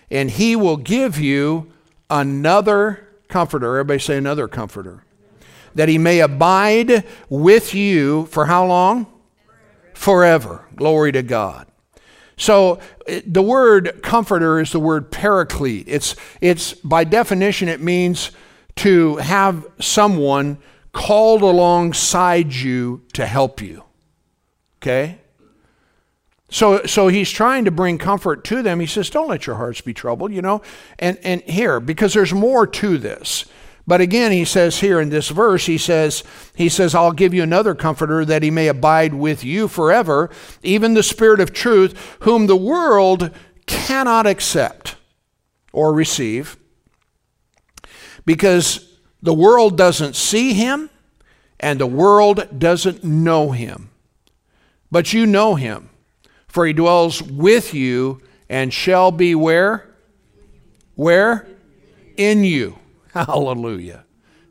[0.09, 1.71] and he will give you
[2.09, 3.77] another comforter.
[3.77, 5.03] Everybody say another comforter.
[5.75, 9.05] That he may abide with you for how long?
[9.93, 10.65] Forever.
[10.75, 11.67] Glory to God.
[12.37, 12.79] So
[13.25, 15.87] the word comforter is the word paraclete.
[15.87, 18.31] It's, it's by definition, it means
[18.77, 20.57] to have someone
[20.91, 23.83] called alongside you to help you.
[24.81, 25.19] Okay?
[26.49, 28.79] So, so he's trying to bring comfort to them.
[28.79, 30.61] He says, Don't let your hearts be troubled, you know.
[30.97, 33.45] And, and here, because there's more to this.
[33.85, 36.21] But again, he says here in this verse, he says,
[36.55, 40.29] he says, I'll give you another comforter that he may abide with you forever,
[40.61, 43.31] even the Spirit of truth, whom the world
[43.65, 44.97] cannot accept
[45.71, 46.57] or receive,
[48.27, 50.89] because the world doesn't see him
[51.61, 53.89] and the world doesn't know him.
[54.91, 55.89] But you know him
[56.47, 59.87] for he dwells with you and shall be where?
[60.95, 61.47] Where?
[62.17, 62.77] In you.
[63.13, 64.03] Hallelujah.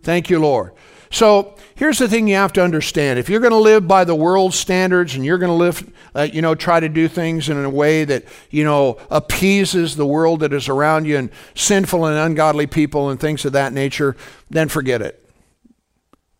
[0.03, 0.73] Thank you, Lord.
[1.11, 3.19] So here's the thing you have to understand.
[3.19, 6.23] If you're going to live by the world's standards and you're going to live, uh,
[6.23, 10.41] you know, try to do things in a way that, you know, appeases the world
[10.41, 14.17] that is around you and sinful and ungodly people and things of that nature,
[14.51, 15.23] then forget it.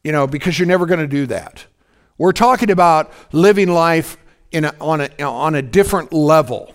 [0.03, 1.67] You know, because you're never going to do that.
[2.19, 4.17] We're talking about living life
[4.53, 6.75] in a, on, a, on a different level,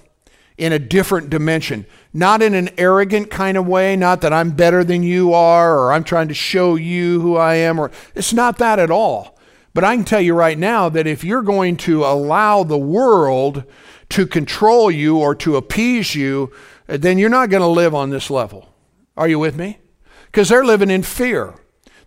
[0.62, 1.88] in a different dimension.
[2.14, 5.92] Not in an arrogant kind of way, not that I'm better than you are or
[5.92, 9.40] I'm trying to show you who I am, or it's not that at all.
[9.74, 13.64] But I can tell you right now that if you're going to allow the world
[14.10, 16.52] to control you or to appease you,
[16.86, 18.70] then you're not going to live on this level.
[19.18, 19.80] Are you with me?
[20.28, 21.56] Because they're living in fear.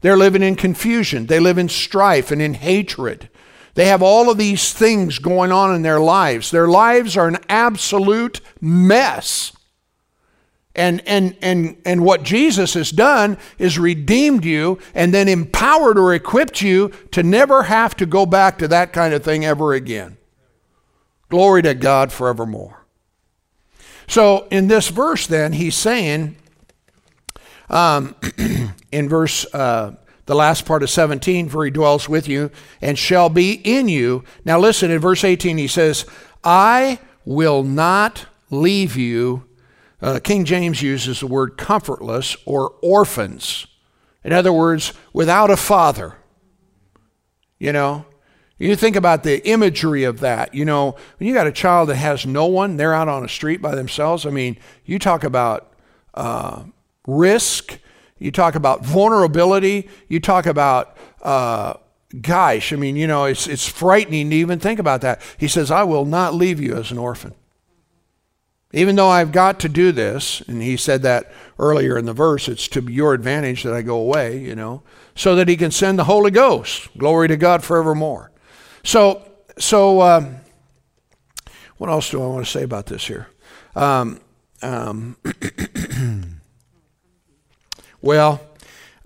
[0.00, 1.26] They're living in confusion.
[1.26, 3.30] They live in strife and in hatred.
[3.74, 6.50] They have all of these things going on in their lives.
[6.50, 9.52] Their lives are an absolute mess.
[10.76, 16.14] And, and, and, and what Jesus has done is redeemed you and then empowered or
[16.14, 20.16] equipped you to never have to go back to that kind of thing ever again.
[21.28, 22.84] Glory to God forevermore.
[24.06, 26.36] So in this verse, then, he's saying,
[27.70, 28.14] um,
[28.92, 29.94] in verse uh,
[30.26, 34.24] the last part of 17, for he dwells with you and shall be in you.
[34.44, 36.06] Now listen, in verse 18, he says,
[36.42, 39.44] I will not leave you.
[40.00, 43.66] Uh, King James uses the word comfortless or orphans.
[44.22, 46.16] In other words, without a father.
[47.58, 48.06] You know,
[48.58, 50.54] you think about the imagery of that.
[50.54, 53.28] You know, when you got a child that has no one, they're out on a
[53.28, 54.24] street by themselves.
[54.26, 55.72] I mean, you talk about
[56.14, 56.64] uh,
[57.06, 57.78] risk
[58.18, 59.88] you talk about vulnerability.
[60.08, 61.74] You talk about, uh,
[62.20, 65.20] gosh, I mean, you know, it's, it's frightening to even think about that.
[65.38, 67.34] He says, I will not leave you as an orphan.
[68.72, 72.48] Even though I've got to do this, and he said that earlier in the verse,
[72.48, 74.82] it's to your advantage that I go away, you know,
[75.14, 76.88] so that he can send the Holy Ghost.
[76.98, 78.32] Glory to God forevermore.
[78.82, 79.22] So,
[79.58, 80.36] so um,
[81.76, 83.28] what else do I want to say about this here?
[83.76, 84.20] Um,
[84.60, 85.16] um,
[88.04, 88.38] Well,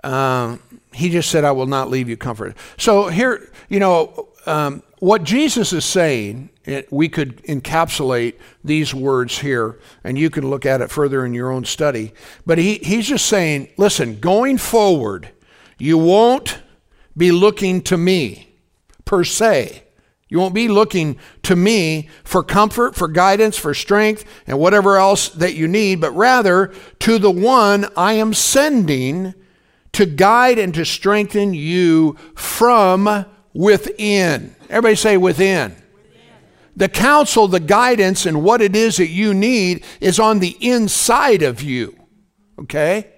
[0.02, 0.60] um,
[0.92, 2.56] he just said, I will not leave you comforted.
[2.78, 8.34] So here, you know, um, what Jesus is saying, it, we could encapsulate
[8.64, 12.12] these words here, and you can look at it further in your own study.
[12.44, 15.28] But he, he's just saying, listen, going forward,
[15.78, 16.58] you won't
[17.16, 18.52] be looking to me
[19.04, 19.84] per se.
[20.28, 25.30] You won't be looking to me for comfort, for guidance, for strength, and whatever else
[25.30, 29.34] that you need, but rather to the one I am sending
[29.92, 33.24] to guide and to strengthen you from
[33.54, 34.54] within.
[34.68, 35.74] Everybody say within.
[36.76, 41.42] The counsel, the guidance, and what it is that you need is on the inside
[41.42, 41.98] of you.
[42.60, 43.10] Okay?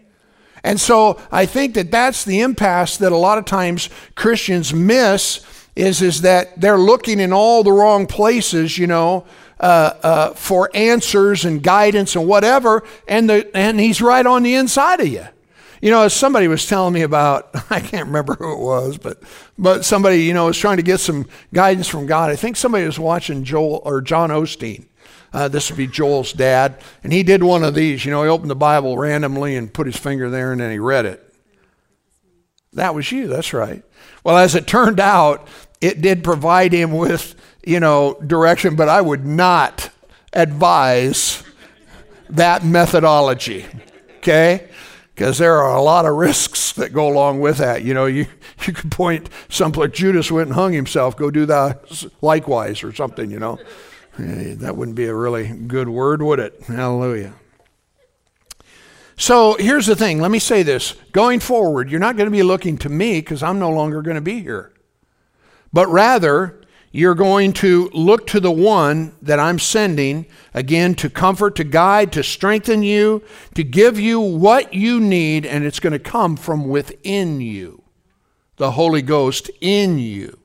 [0.62, 5.44] And so I think that that's the impasse that a lot of times Christians miss
[5.77, 9.27] is, is that they're looking in all the wrong places, you know,
[9.61, 14.55] uh, uh, for answers and guidance and whatever, and, the, and he's right on the
[14.55, 15.27] inside of you.
[15.83, 19.23] You know, as somebody was telling me about, I can't remember who it was, but
[19.57, 22.31] but somebody, you know, was trying to get some guidance from God.
[22.31, 24.87] I think somebody was watching Joel or John Osteen.
[25.33, 28.05] Uh, this would be Joel's dad, and he did one of these.
[28.05, 30.79] You know, he opened the Bible randomly and put his finger there, and then he
[30.79, 31.30] read it.
[32.73, 33.27] That was you.
[33.27, 33.83] That's right.
[34.25, 35.49] Well, as it turned out,
[35.81, 39.91] it did provide him with, you know, direction, but I would not
[40.33, 41.43] advise
[42.29, 43.66] that methodology.
[44.18, 44.68] Okay?
[45.21, 47.83] because there are a lot of risks that go along with that.
[47.83, 48.25] You know, you,
[48.66, 53.31] you could point someplace, Judas went and hung himself, go do that likewise or something,
[53.31, 53.59] you know.
[54.16, 56.62] That wouldn't be a really good word, would it?
[56.66, 57.35] Hallelujah.
[59.21, 60.18] So here's the thing.
[60.18, 60.95] Let me say this.
[61.12, 64.14] Going forward, you're not going to be looking to me because I'm no longer going
[64.14, 64.73] to be here.
[65.75, 71.55] But rather, you're going to look to the one that I'm sending, again, to comfort,
[71.57, 73.23] to guide, to strengthen you,
[73.57, 77.83] to give you what you need, and it's going to come from within you.
[78.57, 80.39] The Holy Ghost in you.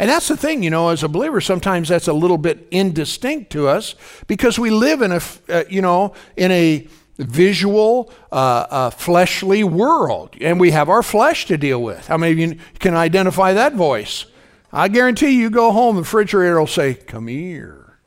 [0.00, 3.52] And that's the thing, you know, as a believer, sometimes that's a little bit indistinct
[3.52, 3.94] to us
[4.26, 6.88] because we live in a, uh, you know, in a
[7.18, 12.06] visual, uh, uh, fleshly world, and we have our flesh to deal with.
[12.06, 14.26] How many of you can identify that voice?
[14.72, 17.98] I guarantee you go home, the refrigerator will say, Come here.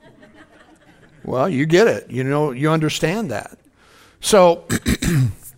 [1.24, 2.10] well, you get it.
[2.10, 3.60] You know, you understand that.
[4.20, 4.66] So,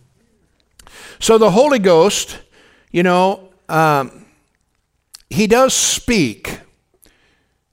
[1.18, 2.38] so the Holy Ghost,
[2.90, 4.26] you know, um,
[5.30, 6.60] he does speak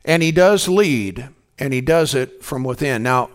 [0.05, 3.03] and he does lead and he does it from within.
[3.03, 3.29] Now,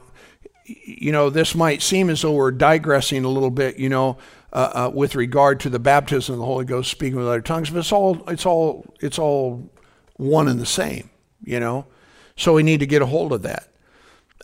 [0.84, 4.18] you know, this might seem as though we're digressing a little bit, you know,
[4.52, 7.70] uh, uh, with regard to the baptism of the Holy Ghost, speaking with other tongues,
[7.70, 9.70] but it's all, it's all, it's all
[10.16, 11.10] one and the same,
[11.44, 11.86] you know?
[12.36, 13.68] So we need to get a hold of that.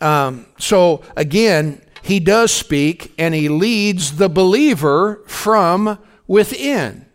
[0.01, 7.06] Um, so again, he does speak and he leads the believer from within.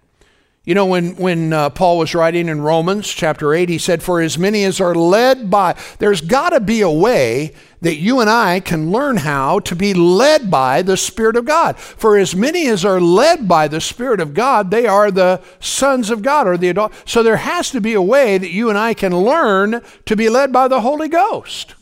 [0.65, 4.21] You know, when, when uh, Paul was writing in Romans chapter 8, he said, For
[4.21, 8.31] as many as are led by, there's got to be a way that you and
[8.31, 11.77] I can learn how to be led by the Spirit of God.
[11.77, 16.11] For as many as are led by the Spirit of God, they are the sons
[16.11, 16.93] of God or the adult.
[17.07, 20.29] So there has to be a way that you and I can learn to be
[20.29, 21.75] led by the Holy Ghost.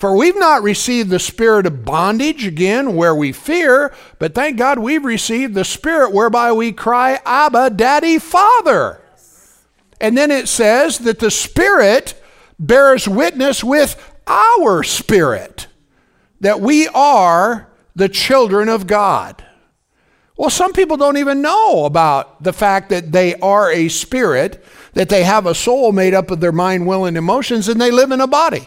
[0.00, 4.78] For we've not received the spirit of bondage, again, where we fear, but thank God
[4.78, 9.02] we've received the spirit whereby we cry, Abba, Daddy, Father.
[10.00, 12.18] And then it says that the spirit
[12.58, 15.66] bears witness with our spirit
[16.40, 19.44] that we are the children of God.
[20.34, 25.10] Well, some people don't even know about the fact that they are a spirit, that
[25.10, 28.10] they have a soul made up of their mind, will, and emotions, and they live
[28.12, 28.66] in a body.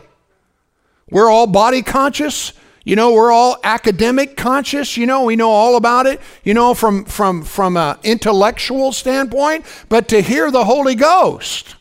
[1.14, 2.54] We're all body conscious.
[2.84, 4.98] You know, we're all academic conscious.
[4.98, 9.66] You know, we know all about it, you know, from, from, from an intellectual standpoint.
[9.88, 11.76] But to hear the Holy Ghost,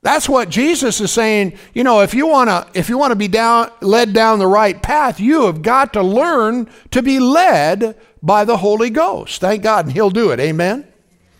[0.00, 1.56] that's what Jesus is saying.
[1.74, 4.46] You know, if you want to if you want to be down led down the
[4.46, 9.40] right path, you have got to learn to be led by the Holy Ghost.
[9.40, 10.40] Thank God, and he'll do it.
[10.40, 10.86] Amen.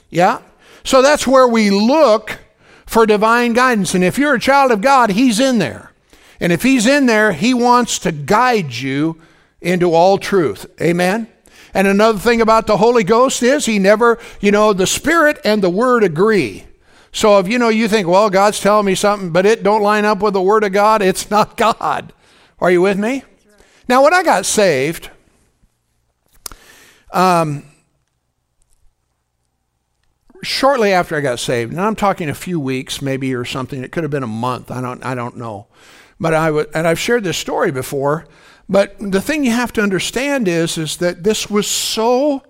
[0.09, 0.41] Yeah?
[0.83, 2.39] So that's where we look
[2.87, 3.95] for divine guidance.
[3.95, 5.91] And if you're a child of God, he's in there.
[6.45, 9.19] And if He's in there, He wants to guide you
[9.63, 10.67] into all truth.
[10.79, 11.27] Amen?
[11.73, 15.63] And another thing about the Holy Ghost is He never, you know, the Spirit and
[15.63, 16.67] the Word agree.
[17.13, 20.05] So if you know you think, well, God's telling me something, but it don't line
[20.05, 22.13] up with the Word of God, it's not God.
[22.61, 23.25] Are you with me?
[23.89, 25.09] Now, when I got saved,
[27.11, 27.65] um,
[30.43, 33.83] shortly after I got saved, and I'm talking a few weeks, maybe or something.
[33.83, 34.71] It could have been a month.
[34.71, 35.03] I don't.
[35.03, 35.69] I don't know.
[36.21, 38.27] But I would, and I've shared this story before.
[38.69, 42.43] But the thing you have to understand is, is that this was so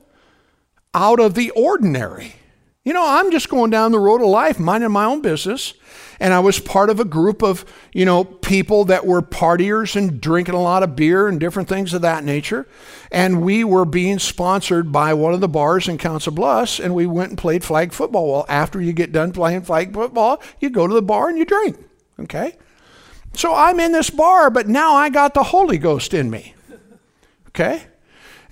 [0.94, 2.36] out of the ordinary.
[2.84, 5.72] You know, I'm just going down the road of life, minding my own business.
[6.20, 10.20] And I was part of a group of, you know, people that were partiers and
[10.20, 12.68] drinking a lot of beer and different things of that nature.
[13.10, 17.06] And we were being sponsored by one of the bars in Council Bluffs, and we
[17.06, 18.30] went and played flag football.
[18.30, 21.46] Well, after you get done playing flag football, you go to the bar and you
[21.46, 21.78] drink.
[22.20, 22.56] Okay?
[23.34, 26.54] So I'm in this bar, but now I got the Holy Ghost in me.
[27.48, 27.82] Okay?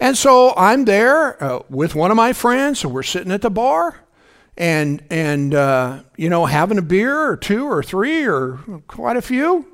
[0.02, 3.50] And so I'm there uh, with one of my friends, and we're sitting at the
[3.50, 4.00] bar,
[4.56, 8.58] and and uh, you know having a beer or two or three or
[8.88, 9.64] quite a few.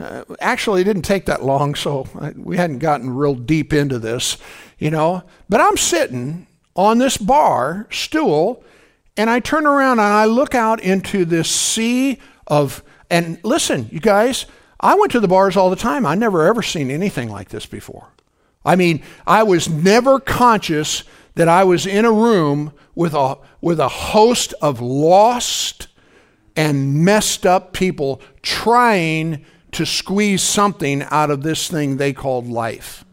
[0.00, 3.98] Uh, actually, it didn't take that long, so I, we hadn't gotten real deep into
[3.98, 4.38] this,
[4.78, 5.24] you know.
[5.50, 8.64] But I'm sitting on this bar stool,
[9.14, 12.82] and I turn around and I look out into this sea of.
[13.10, 14.46] And listen, you guys,
[14.80, 16.04] I went to the bars all the time.
[16.06, 18.08] I never ever seen anything like this before.
[18.64, 23.80] I mean, I was never conscious that I was in a room with a, with
[23.80, 25.88] a host of lost
[26.56, 33.04] and messed up people trying to squeeze something out of this thing they called life.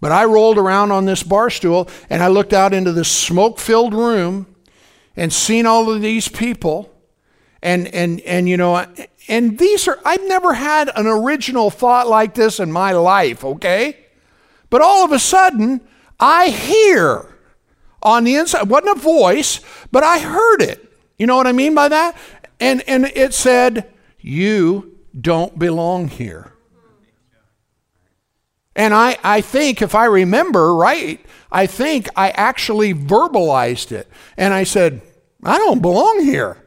[0.00, 3.58] But I rolled around on this bar stool and I looked out into this smoke
[3.58, 4.46] filled room
[5.16, 6.93] and seen all of these people.
[7.64, 8.86] And, and, and, you know,
[9.26, 13.96] and these are, I've never had an original thought like this in my life, okay?
[14.68, 15.80] But all of a sudden,
[16.20, 17.34] I hear
[18.02, 19.60] on the inside, it wasn't a voice,
[19.90, 20.92] but I heard it.
[21.18, 22.14] You know what I mean by that?
[22.60, 23.90] And, and it said,
[24.20, 26.52] You don't belong here.
[28.76, 34.06] And I, I think, if I remember right, I think I actually verbalized it.
[34.36, 35.00] And I said,
[35.42, 36.63] I don't belong here.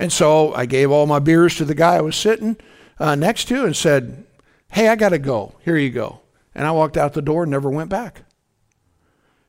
[0.00, 2.56] And so I gave all my beers to the guy I was sitting
[2.98, 4.24] uh, next to and said,
[4.70, 5.56] Hey, I got to go.
[5.62, 6.22] Here you go.
[6.54, 8.22] And I walked out the door and never went back.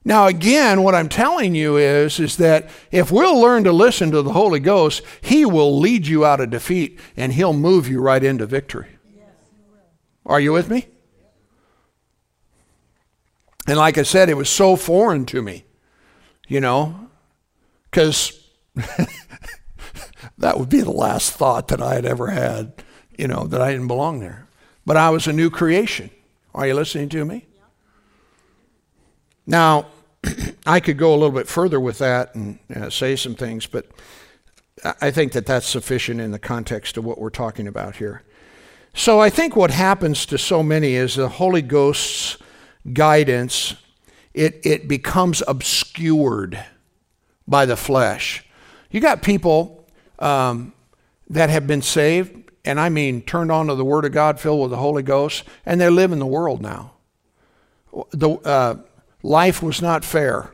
[0.04, 4.22] Now, again, what I'm telling you is, is that if we'll learn to listen to
[4.22, 8.22] the Holy Ghost, He will lead you out of defeat and He'll move you right
[8.22, 8.98] into victory.
[9.16, 9.28] Yes,
[10.26, 10.88] Are you with me?
[13.68, 15.64] And like I said, it was so foreign to me,
[16.50, 17.08] you know,
[17.90, 18.38] because
[20.42, 22.74] that would be the last thought that I had ever had,
[23.18, 24.48] you know, that I didn't belong there.
[24.86, 26.10] But I was a new creation.
[26.54, 27.46] Are you listening to me?
[29.46, 29.88] Now,
[30.66, 33.88] I could go a little bit further with that and say some things, but
[35.00, 38.24] I think that that's sufficient in the context of what we're talking about here.
[38.94, 42.38] So I think what happens to so many is the Holy Ghost's
[42.92, 43.76] guidance,
[44.34, 46.64] it, it becomes obscured
[47.48, 48.44] by the flesh.
[48.90, 49.81] You got people
[50.22, 50.74] um,
[51.30, 54.62] that have been saved, and I mean turned on to the Word of God, filled
[54.62, 56.94] with the Holy Ghost, and they live in the world now.
[58.12, 58.76] The, uh,
[59.24, 60.52] life was not fair,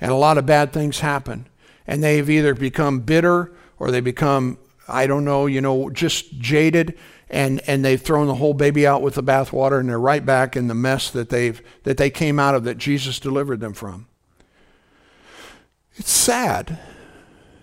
[0.00, 1.48] and a lot of bad things happen.
[1.86, 6.96] And they've either become bitter or they become, I don't know, you know, just jaded,
[7.28, 10.54] and, and they've thrown the whole baby out with the bathwater, and they're right back
[10.54, 14.06] in the mess that they've that they came out of that Jesus delivered them from.
[15.94, 16.78] It's sad.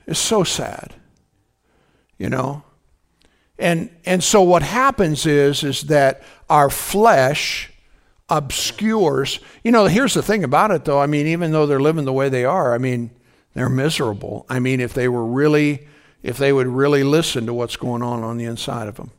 [0.05, 0.95] It's so sad.
[2.19, 2.63] You know?
[3.57, 7.71] And and so what happens is is that our flesh
[8.29, 9.39] obscures.
[9.63, 10.99] You know, here's the thing about it though.
[10.99, 13.11] I mean, even though they're living the way they are, I mean,
[13.53, 14.45] they're miserable.
[14.49, 15.87] I mean, if they were really
[16.21, 19.11] if they would really listen to what's going on on the inside of them.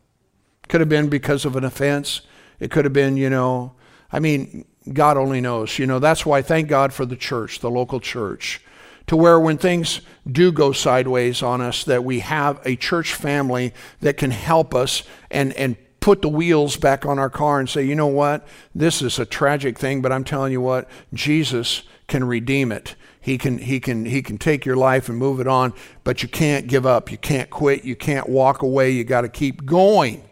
[0.68, 2.20] Could have been because of an offense.
[2.59, 3.72] It could have been, you know,
[4.12, 5.78] I mean, God only knows.
[5.78, 8.61] You know, that's why thank God for the church, the local church
[9.07, 13.72] to where when things do go sideways on us that we have a church family
[14.01, 17.84] that can help us and and put the wheels back on our car and say,
[17.84, 18.46] you know what?
[18.74, 22.96] This is a tragic thing, but I'm telling you what, Jesus can redeem it.
[23.20, 25.74] He can, he can, he can take your life and move it on,
[26.05, 27.12] but you can't give up.
[27.12, 27.84] You can't quit.
[27.84, 28.90] You can't walk away.
[28.90, 30.24] You got to keep going.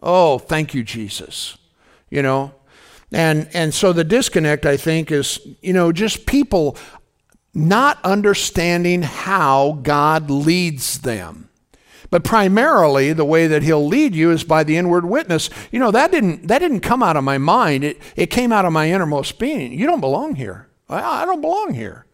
[0.00, 1.58] Oh, thank you, Jesus.
[2.08, 2.54] You know,
[3.10, 6.76] and and so the disconnect, I think, is you know just people
[7.56, 11.48] not understanding how God leads them.
[12.10, 15.48] But primarily, the way that he'll lead you is by the inward witness.
[15.72, 17.82] You know, that didn't, that didn't come out of my mind.
[17.82, 19.72] It, it came out of my innermost being.
[19.72, 20.68] You don't belong here.
[20.88, 22.04] I, I don't belong here.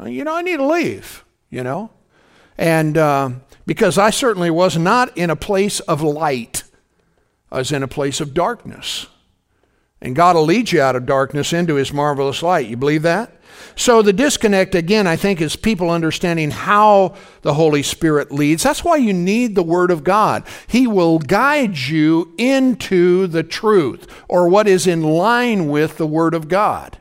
[0.00, 1.90] Uh, you know, I need to leave, you know.
[2.56, 3.30] And uh,
[3.66, 6.62] because I certainly was not in a place of light,
[7.50, 9.08] I was in a place of darkness.
[10.02, 12.66] And God will lead you out of darkness into his marvelous light.
[12.66, 13.32] You believe that?
[13.76, 18.64] So the disconnect, again, I think, is people understanding how the Holy Spirit leads.
[18.64, 20.44] That's why you need the Word of God.
[20.66, 26.34] He will guide you into the truth or what is in line with the Word
[26.34, 26.98] of God.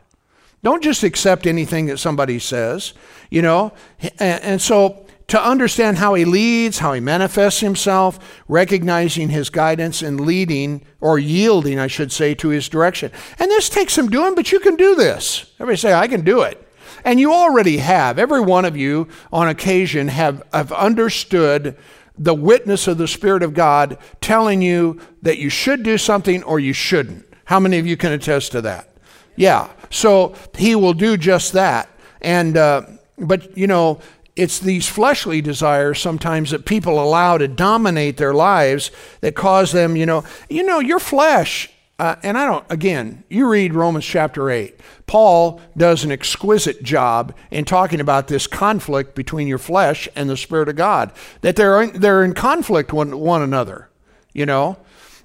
[0.63, 2.93] Don't just accept anything that somebody says,
[3.31, 3.73] you know.
[4.19, 10.19] And so to understand how he leads, how he manifests himself, recognizing his guidance and
[10.19, 13.13] leading, or yielding, I should say, to his direction.
[13.39, 15.53] And this takes some doing, but you can do this.
[15.55, 16.67] Everybody say, I can do it.
[17.05, 18.19] And you already have.
[18.19, 21.77] Every one of you, on occasion, have, have understood
[22.17, 26.59] the witness of the Spirit of God telling you that you should do something or
[26.59, 27.25] you shouldn't.
[27.45, 28.89] How many of you can attest to that?
[29.37, 29.69] Yeah.
[29.91, 31.87] So he will do just that.
[32.19, 32.81] And, uh,
[33.17, 34.01] but, you know,
[34.35, 39.95] it's these fleshly desires sometimes that people allow to dominate their lives that cause them,
[39.95, 41.69] you know, you know, your flesh.
[41.99, 44.79] Uh, and I don't, again, you read Romans chapter 8.
[45.05, 50.37] Paul does an exquisite job in talking about this conflict between your flesh and the
[50.37, 51.11] Spirit of God,
[51.41, 53.89] that they're, they're in conflict with one another,
[54.33, 54.77] you know.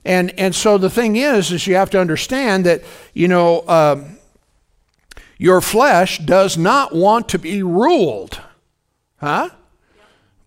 [0.05, 2.83] And, and so the thing is, is you have to understand that,
[3.15, 4.05] you know, uh,
[5.39, 8.41] your flesh does not want to be ruled
[9.19, 9.51] Huh?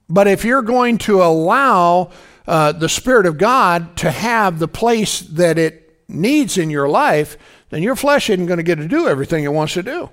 [0.09, 2.11] But if you're going to allow
[2.47, 7.37] uh, the Spirit of God to have the place that it needs in your life,
[7.69, 10.09] then your flesh isn't going to get to do everything it wants to do.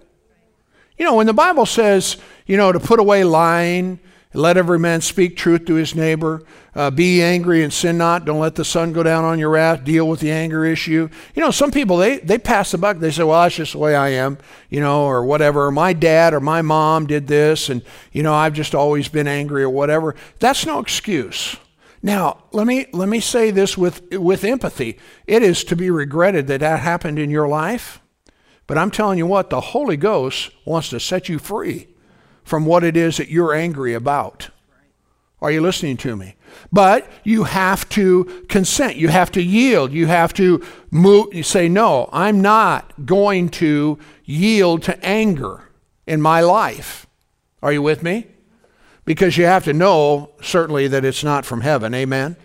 [0.98, 3.98] You know, when the Bible says, you know, to put away lying,
[4.36, 6.42] let every man speak truth to his neighbor.
[6.74, 8.24] Uh, be angry and sin not.
[8.24, 9.82] Don't let the sun go down on your wrath.
[9.82, 11.08] Deal with the anger issue.
[11.34, 12.98] You know, some people, they, they pass the buck.
[12.98, 15.70] They say, well, that's just the way I am, you know, or whatever.
[15.70, 17.82] my dad or my mom did this, and,
[18.12, 20.14] you know, I've just always been angry or whatever.
[20.38, 21.56] That's no excuse.
[22.02, 24.98] Now, let me, let me say this with, with empathy.
[25.26, 28.02] It is to be regretted that that happened in your life.
[28.66, 31.88] But I'm telling you what, the Holy Ghost wants to set you free
[32.46, 34.50] from what it is that you're angry about.
[35.42, 36.36] Are you listening to me?
[36.72, 38.96] But you have to consent.
[38.96, 39.92] You have to yield.
[39.92, 41.34] You have to move.
[41.34, 45.68] You say, No, I'm not going to yield to anger
[46.06, 47.06] in my life.
[47.62, 48.28] Are you with me?
[49.04, 51.94] Because you have to know, certainly, that it's not from heaven.
[51.94, 52.36] Amen.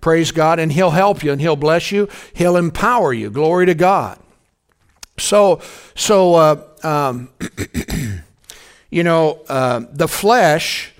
[0.00, 0.58] Praise God.
[0.58, 2.08] And He'll help you and He'll bless you.
[2.32, 3.30] He'll empower you.
[3.30, 4.18] Glory to God.
[5.18, 5.60] So,
[5.94, 7.28] so, uh, um,
[8.92, 10.92] you know, uh, the flesh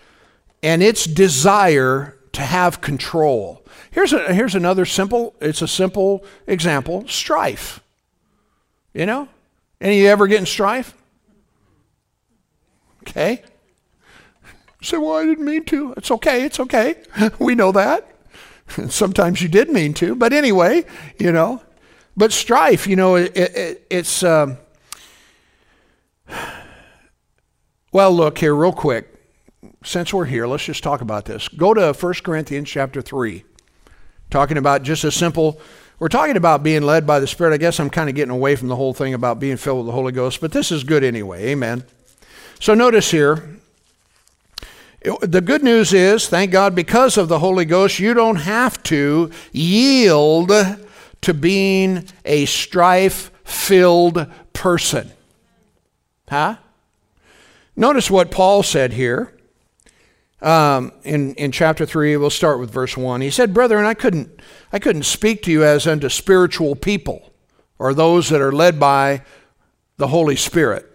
[0.63, 3.63] and its desire to have control.
[3.91, 7.81] Here's, a, here's another simple, it's a simple example strife.
[8.95, 9.29] You know?
[9.79, 10.95] Any of you ever get in strife?
[13.03, 13.43] Okay.
[14.81, 15.93] Say, well, I didn't mean to.
[15.99, 16.97] It's okay, it's okay.
[17.39, 18.11] we know that.
[18.89, 20.87] Sometimes you did mean to, but anyway,
[21.19, 21.63] you know.
[22.17, 24.23] But strife, you know, it, it, it's.
[24.23, 24.57] Um,
[27.93, 29.09] well, look here, real quick.
[29.85, 31.47] Since we're here, let's just talk about this.
[31.49, 33.45] Go to 1 Corinthians chapter 3.
[34.31, 35.61] Talking about just a simple,
[35.99, 37.53] we're talking about being led by the Spirit.
[37.53, 39.87] I guess I'm kind of getting away from the whole thing about being filled with
[39.87, 41.49] the Holy Ghost, but this is good anyway.
[41.49, 41.85] Amen.
[42.59, 43.59] So notice here,
[45.21, 49.31] the good news is, thank God, because of the Holy Ghost, you don't have to
[49.53, 50.51] yield
[51.21, 55.13] to being a strife filled person.
[56.29, 56.57] Huh?
[57.75, 59.33] Notice what Paul said here
[60.43, 62.17] um, in, in chapter 3.
[62.17, 63.23] We'll start with verse 1.
[63.23, 64.29] He said, Brethren, I couldn't,
[64.73, 67.33] I couldn't speak to you as unto spiritual people
[67.79, 69.23] or those that are led by
[69.97, 70.89] the Holy Spirit,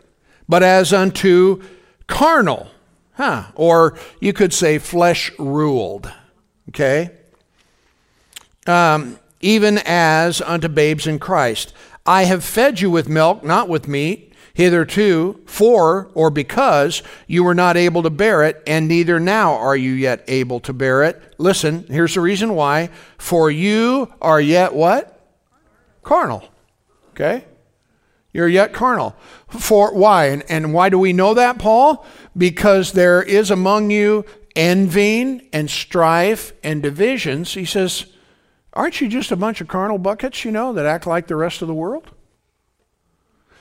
[0.48, 1.64] but as unto
[2.06, 2.70] carnal,
[3.14, 3.46] huh?
[3.56, 6.12] or you could say flesh ruled.
[6.70, 7.12] Okay?
[8.68, 11.74] Um, even as unto babes in Christ.
[12.06, 14.28] I have fed you with milk, not with meat
[14.58, 19.78] hitherto, for or because you were not able to bear it, and neither now are
[19.78, 21.36] you yet able to bear it.
[21.38, 22.90] Listen, here's the reason why.
[23.20, 25.22] For you are yet what?
[26.02, 26.44] Carnal.
[27.12, 27.46] Okay?
[28.34, 29.16] You're yet carnal.
[29.48, 30.30] For why?
[30.30, 32.04] And, and why do we know that, Paul?
[32.36, 37.54] Because there is among you envying and strife and divisions.
[37.54, 38.08] He says,
[38.74, 41.62] Aren't you just a bunch of carnal buckets, you know, that act like the rest
[41.62, 42.10] of the world?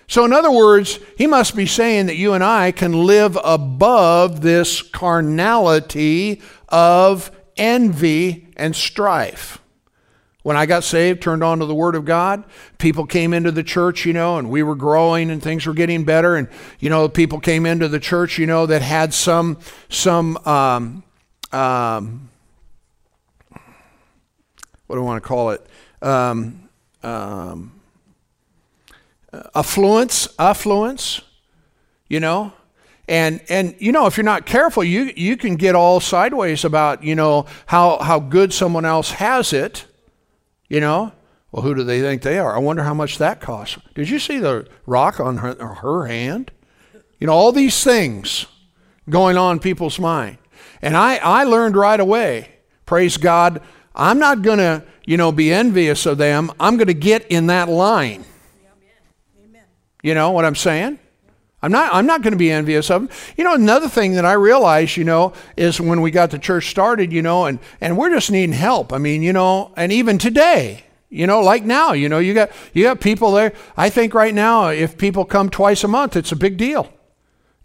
[0.08, 4.40] So, in other words, he must be saying that you and I can live above
[4.40, 9.58] this carnality of envy and strife.
[10.42, 12.44] When I got saved, turned on to the Word of God,
[12.78, 16.04] people came into the church, you know, and we were growing and things were getting
[16.04, 16.36] better.
[16.36, 16.46] And,
[16.78, 21.02] you know, people came into the church, you know, that had some, some, um,
[21.50, 22.30] um,
[24.86, 25.66] what do I want to call it?
[26.00, 26.68] Um,
[27.02, 27.75] um,
[29.32, 31.20] Uh, affluence, affluence,
[32.08, 32.52] you know.
[33.08, 37.04] And and you know, if you're not careful, you you can get all sideways about,
[37.04, 39.86] you know, how how good someone else has it,
[40.68, 41.12] you know.
[41.52, 42.54] Well, who do they think they are?
[42.54, 43.78] I wonder how much that costs.
[43.94, 46.50] Did you see the rock on her, her hand?
[47.18, 48.46] You know, all these things
[49.08, 50.38] going on in people's mind.
[50.82, 52.50] And I, I learned right away,
[52.84, 53.62] praise God,
[53.94, 56.50] I'm not going to, you know, be envious of them.
[56.60, 58.24] I'm going to get in that line.
[60.06, 61.00] You know what I'm saying?
[61.62, 63.10] I'm not, I'm not going to be envious of them.
[63.36, 66.70] You know, another thing that I realized, you know, is when we got the church
[66.70, 68.92] started, you know, and, and we're just needing help.
[68.92, 72.50] I mean, you know, and even today, You know, like now, you know, you got
[72.74, 73.52] you got people there.
[73.76, 76.92] I think right now, if people come twice a month, it's a big deal.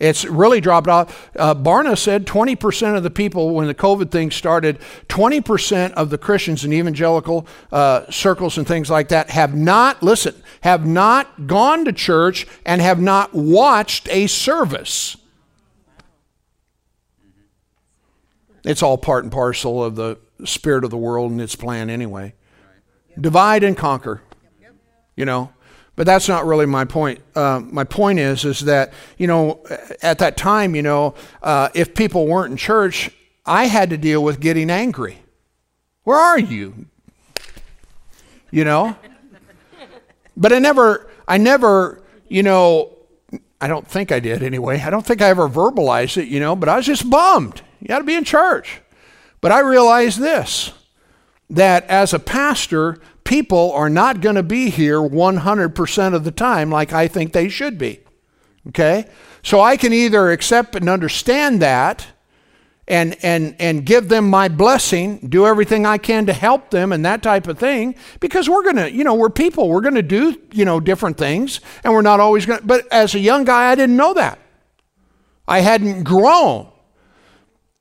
[0.02, 1.30] It's really dropped off.
[1.36, 4.80] Uh, Barna said 20% of the people, when the COVID thing started,
[5.10, 10.34] 20% of the Christians in evangelical uh, circles and things like that have not, listen,
[10.62, 15.18] have not gone to church and have not watched a service.
[18.64, 22.34] It's all part and parcel of the spirit of the world and its plan anyway.
[23.20, 24.24] Divide and conquer,
[25.16, 25.54] you know.
[26.02, 27.20] But that's not really my point.
[27.36, 29.64] Uh, my point is, is that you know,
[30.02, 33.12] at that time, you know, uh, if people weren't in church,
[33.46, 35.20] I had to deal with getting angry.
[36.04, 36.88] Where are you?
[38.50, 38.96] You know.
[40.36, 42.98] But I never, I never, you know,
[43.62, 44.82] I don't think I did anyway.
[44.82, 46.56] I don't think I ever verbalized it, you know.
[46.56, 47.62] But I was just bummed.
[47.80, 48.82] You got to be in church.
[49.40, 50.72] But I realized this:
[51.52, 56.70] that as a pastor, people are not going to be here 100% of the time
[56.70, 58.00] like I think they should be.
[58.70, 59.06] Okay?
[59.44, 62.08] So I can either accept and understand that
[62.88, 67.06] and, and, and give them my blessing, do everything I can to help them and
[67.06, 69.70] that type of thing, because we're going to, you know, we're people.
[69.70, 72.66] We're going to do, you know, different things and we're not always going to.
[72.66, 74.40] But as a young guy, I didn't know that.
[75.48, 76.68] I hadn't grown,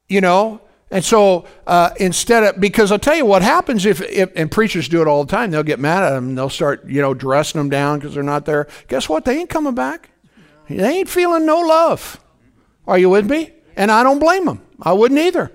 [0.09, 0.61] you know.
[0.91, 4.88] And so uh, instead of, because I'll tell you what happens if, if, and preachers
[4.88, 6.34] do it all the time, they'll get mad at them.
[6.34, 8.66] They'll start, you know, dressing them down because they're not there.
[8.88, 9.24] Guess what?
[9.24, 10.11] They ain't coming back.
[10.68, 12.20] They ain't feeling no love.
[12.86, 13.53] Are you with me?
[13.76, 14.62] And I don't blame them.
[14.82, 15.53] I wouldn't either.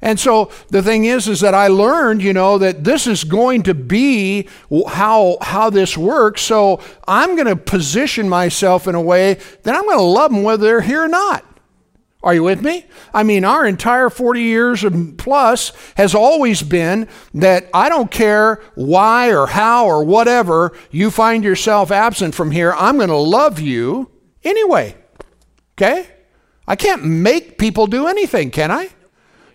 [0.00, 3.62] And so the thing is, is that I learned, you know, that this is going
[3.64, 4.48] to be
[4.88, 6.42] how how this works.
[6.42, 10.42] So I'm going to position myself in a way that I'm going to love them
[10.42, 11.44] whether they're here or not.
[12.22, 12.86] Are you with me?
[13.12, 18.62] I mean, our entire 40 years and plus has always been that I don't care
[18.76, 23.58] why or how or whatever you find yourself absent from here, I'm going to love
[23.58, 24.10] you
[24.44, 24.94] anyway.
[25.76, 26.06] Okay?
[26.66, 28.90] I can't make people do anything, can I?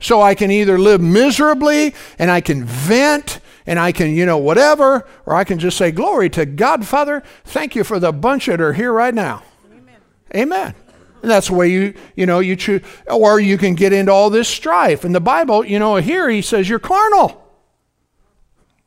[0.01, 4.37] So I can either live miserably and I can vent and I can, you know,
[4.37, 7.23] whatever, or I can just say, Glory to God, Father.
[7.43, 9.43] Thank you for the bunch that are here right now.
[9.73, 9.95] Amen.
[10.35, 10.75] Amen.
[11.21, 12.81] And that's the way you, you know, you choose.
[13.07, 15.03] Or you can get into all this strife.
[15.03, 17.43] In the Bible, you know, here he says you're carnal.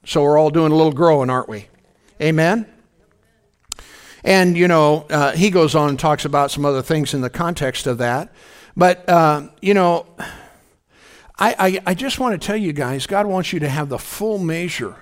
[0.04, 1.66] So we're all doing a little growing, aren't we?
[2.20, 2.66] Amen?
[4.22, 7.30] And, you know, uh, he goes on and talks about some other things in the
[7.30, 8.32] context of that.
[8.76, 10.06] But, uh, you know,
[11.38, 13.98] I, I, I just want to tell you guys, God wants you to have the
[13.98, 14.96] full measure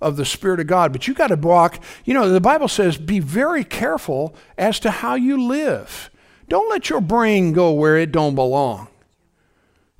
[0.00, 0.92] of the Spirit of God.
[0.92, 4.90] But you got to walk, you know, the Bible says, be very careful as to
[4.90, 6.10] how you live.
[6.48, 8.88] Don't let your brain go where it don't belong.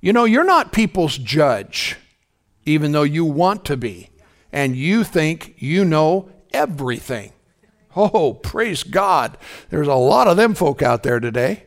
[0.00, 1.96] You know, you're not people's judge,
[2.64, 4.10] even though you want to be.
[4.52, 7.32] And you think you know everything.
[7.96, 9.38] Oh, praise God.
[9.70, 11.64] There's a lot of them folk out there today.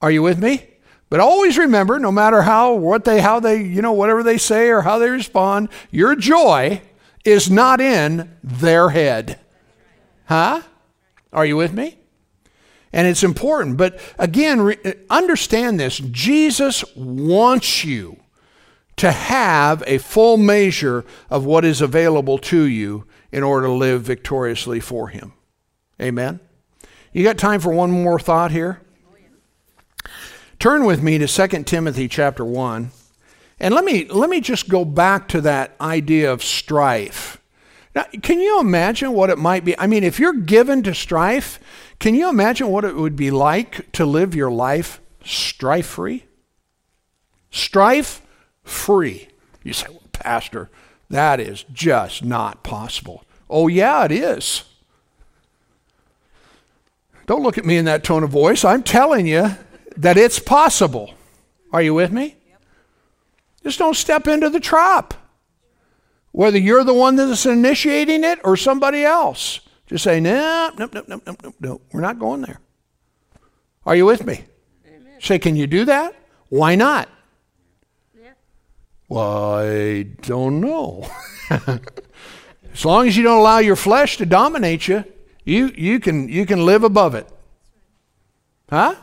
[0.00, 0.66] Are you with me?
[1.08, 4.68] But always remember, no matter how, what they, how they, you know, whatever they say
[4.70, 6.82] or how they respond, your joy
[7.24, 9.38] is not in their head.
[10.26, 10.62] Huh?
[11.32, 11.98] Are you with me?
[12.92, 13.76] And it's important.
[13.76, 18.18] But again, re- understand this Jesus wants you
[18.96, 24.02] to have a full measure of what is available to you in order to live
[24.02, 25.34] victoriously for Him.
[26.00, 26.40] Amen.
[27.12, 28.80] You got time for one more thought here?
[30.58, 32.90] Turn with me to 2 Timothy chapter 1.
[33.58, 37.35] And let me let me just go back to that idea of strife.
[37.96, 39.76] Now, can you imagine what it might be?
[39.78, 41.58] I mean, if you're given to strife,
[41.98, 46.26] can you imagine what it would be like to live your life strife free?
[47.50, 48.20] Strife
[48.62, 49.28] free.
[49.64, 50.68] You say, well, Pastor,
[51.08, 53.24] that is just not possible.
[53.48, 54.64] Oh, yeah, it is.
[57.24, 58.62] Don't look at me in that tone of voice.
[58.62, 59.56] I'm telling you
[59.96, 61.14] that it's possible.
[61.72, 62.36] Are you with me?
[63.64, 65.14] Just don't step into the trap.
[66.36, 69.60] Whether you're the one that's initiating it or somebody else.
[69.86, 71.80] Just say, no, no, no, no, no, no, no.
[71.94, 72.60] We're not going there.
[73.86, 74.44] Are you with me?
[74.86, 75.14] Amen.
[75.18, 76.14] Say, can you do that?
[76.50, 77.08] Why not?
[78.14, 78.32] Yeah.
[79.08, 81.08] Well, I don't know.
[82.70, 85.04] as long as you don't allow your flesh to dominate you,
[85.42, 87.26] you, you, can, you can live above it.
[88.68, 88.94] Huh?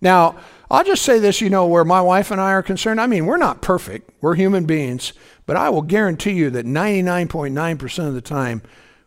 [0.00, 0.36] Now,
[0.70, 3.00] I'll just say this, you know, where my wife and I are concerned.
[3.00, 5.12] I mean, we're not perfect, we're human beings.
[5.46, 8.62] But I will guarantee you that 99.9% of the time,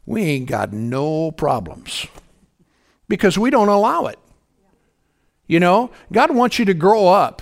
[0.05, 2.07] we ain't got no problems
[3.09, 4.19] because we don't allow it.
[5.47, 7.41] You know, God wants you to grow up.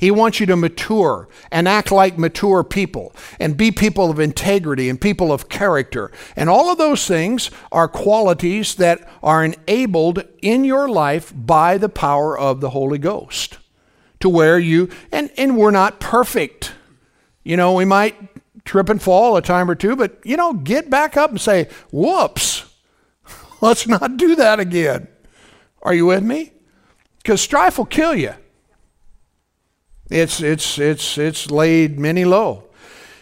[0.00, 4.88] He wants you to mature and act like mature people and be people of integrity
[4.88, 6.10] and people of character.
[6.34, 11.90] And all of those things are qualities that are enabled in your life by the
[11.90, 13.58] power of the Holy Ghost.
[14.20, 16.72] To where you, and, and we're not perfect.
[17.42, 18.16] You know, we might
[18.64, 21.68] trip and fall a time or two, but, you know, get back up and say,
[21.92, 22.64] whoops,
[23.60, 25.08] let's not do that again.
[25.82, 26.52] Are you with me?
[27.18, 28.32] Because strife will kill you.
[30.10, 32.64] It's, it's, it's, it's laid many low.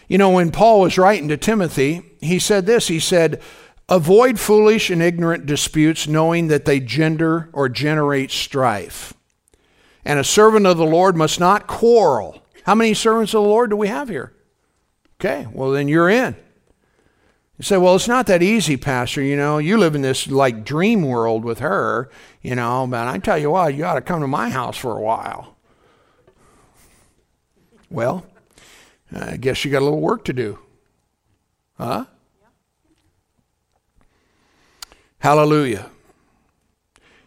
[0.07, 3.41] You know, when Paul was writing to Timothy, he said this He said,
[3.87, 9.13] Avoid foolish and ignorant disputes, knowing that they gender or generate strife.
[10.05, 12.43] And a servant of the Lord must not quarrel.
[12.63, 14.33] How many servants of the Lord do we have here?
[15.19, 16.35] Okay, well, then you're in.
[17.57, 19.21] You say, well, it's not that easy, Pastor.
[19.21, 22.09] You know, you live in this like dream world with her,
[22.41, 24.97] you know, but I tell you what, you ought to come to my house for
[24.97, 25.57] a while.
[27.89, 28.25] Well,
[29.11, 30.59] I guess you got a little work to do.
[31.77, 32.05] Huh?
[35.19, 35.89] Hallelujah.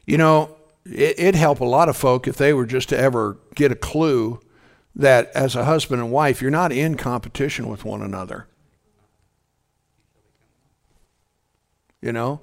[0.07, 3.39] You know, it, would help a lot of folk if they were just to ever
[3.55, 4.41] get a clue
[4.95, 8.47] that as a husband and wife, you're not in competition with one another.
[12.01, 12.41] You know,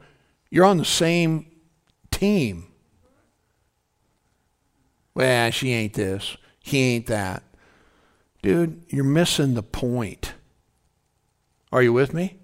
[0.49, 1.47] you're on the same
[2.11, 2.67] team.
[5.13, 7.43] Well, she ain't this, he ain't that.
[8.41, 10.33] Dude, you're missing the point.
[11.71, 12.37] Are you with me?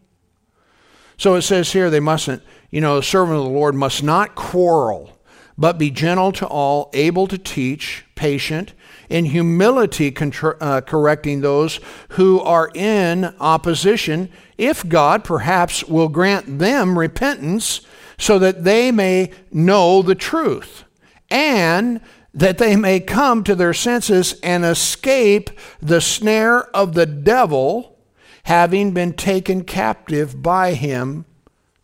[1.17, 4.35] So it says here they mustn't, you know, the servant of the Lord must not
[4.35, 5.17] quarrel,
[5.57, 8.73] but be gentle to all, able to teach, patient,
[9.09, 11.79] in humility contra- uh, correcting those
[12.09, 17.81] who are in opposition, if God perhaps will grant them repentance
[18.17, 20.83] so that they may know the truth
[21.29, 22.01] and
[22.35, 25.49] that they may come to their senses and escape
[25.81, 27.97] the snare of the devil,
[28.43, 31.25] having been taken captive by him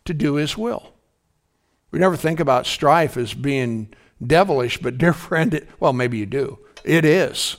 [0.04, 0.92] to do his will.
[1.90, 3.94] We never think about strife as being
[4.24, 6.58] devilish, but dear friend, it, well, maybe you do.
[6.84, 7.56] It is.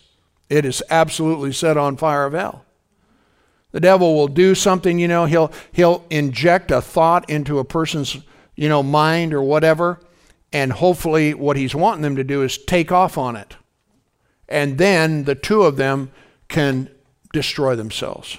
[0.49, 2.63] It is absolutely set on fire of hell.
[3.71, 8.19] The devil will do something, you know, he'll he'll inject a thought into a person's,
[8.55, 9.99] you know, mind or whatever,
[10.53, 13.57] and hopefully, what he's wanting them to do is take off on it.
[14.47, 16.11] And then the two of them
[16.47, 16.89] can
[17.33, 18.37] destroy themselves.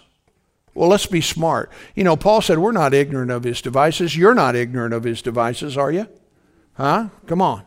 [0.74, 1.70] Well, let's be smart.
[1.96, 4.16] You know, Paul said, We're not ignorant of his devices.
[4.16, 6.06] You're not ignorant of his devices, are you?
[6.74, 7.08] Huh?
[7.26, 7.64] Come on.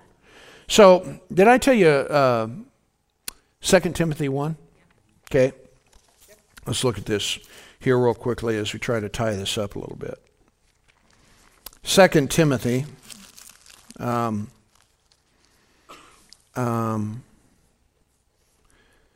[0.70, 2.48] So, did I tell you uh,
[3.62, 4.56] 2 Timothy 1?
[5.30, 5.52] Okay.
[6.66, 7.38] Let's look at this
[7.80, 10.22] here real quickly as we try to tie this up a little bit.
[11.84, 12.86] 2 Timothy
[14.00, 14.50] um,
[16.56, 17.24] um,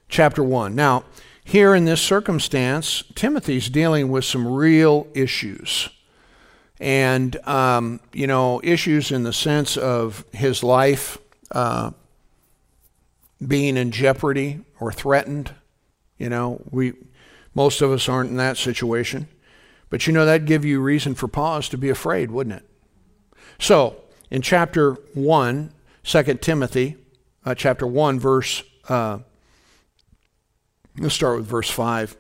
[0.10, 0.76] chapter 1.
[0.76, 1.04] Now,
[1.44, 5.90] here in this circumstance, Timothy's dealing with some real issues.
[6.80, 11.18] And, um, you know, issues in the sense of his life
[11.52, 11.92] uh,
[13.46, 15.54] being in jeopardy or threatened.
[16.18, 16.94] You know, we,
[17.54, 19.28] most of us aren't in that situation.
[19.90, 22.66] But, you know, that'd give you reason for pause to be afraid, wouldn't it?
[23.60, 24.01] So,
[24.32, 25.72] in chapter 1,
[26.04, 26.96] 2 Timothy,
[27.46, 29.20] uh, chapter 1, verse, uh,
[30.98, 32.16] let's start with verse 5.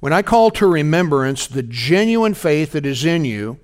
[0.00, 3.58] When I call to remembrance the genuine faith that is in you,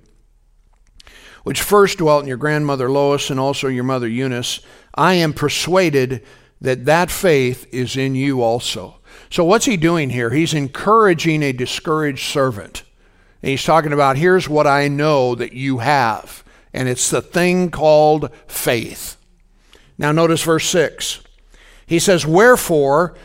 [1.43, 4.59] which first dwelt in your grandmother Lois and also your mother Eunice,
[4.93, 6.23] I am persuaded
[6.61, 8.99] that that faith is in you also.
[9.29, 10.31] So, what's he doing here?
[10.31, 12.83] He's encouraging a discouraged servant.
[13.41, 16.43] And he's talking about here's what I know that you have
[16.77, 19.17] and it's the thing called faith.
[19.97, 21.21] Now, notice verse 6.
[21.87, 23.15] He says, Wherefore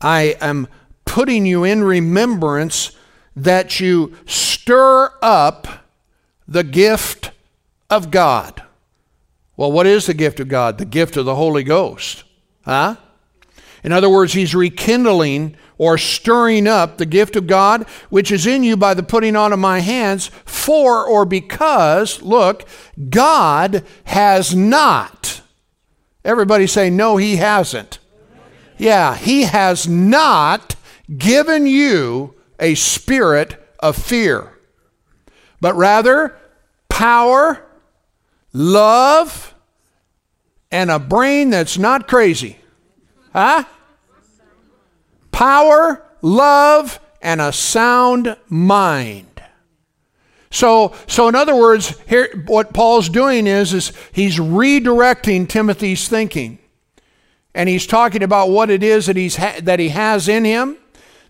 [0.00, 0.66] I am
[1.04, 2.96] putting you in remembrance
[3.36, 5.86] that you stir up
[6.48, 7.32] the gift
[7.90, 8.62] of God.
[9.58, 10.78] Well, what is the gift of God?
[10.78, 12.24] The gift of the Holy Ghost.
[12.64, 12.96] Huh?
[13.84, 18.62] In other words, he's rekindling or stirring up the gift of God which is in
[18.62, 22.64] you by the putting on of my hands, for or because, look,
[23.10, 25.42] God has not.
[26.24, 27.98] Everybody say, no, he hasn't.
[28.78, 30.76] Yeah, he has not
[31.18, 34.56] given you a spirit of fear,
[35.60, 36.36] but rather
[36.88, 37.60] power,
[38.52, 39.52] love,
[40.70, 42.58] and a brain that's not crazy.
[43.32, 43.64] Huh?
[45.42, 49.42] Power, love, and a sound mind.
[50.52, 56.60] So, so in other words, here what Paul's doing is, is he's redirecting Timothy's thinking.
[57.56, 60.76] and he's talking about what it is that, he's ha- that he has in him,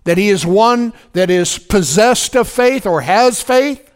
[0.04, 3.94] that he is one that is possessed of faith or has faith,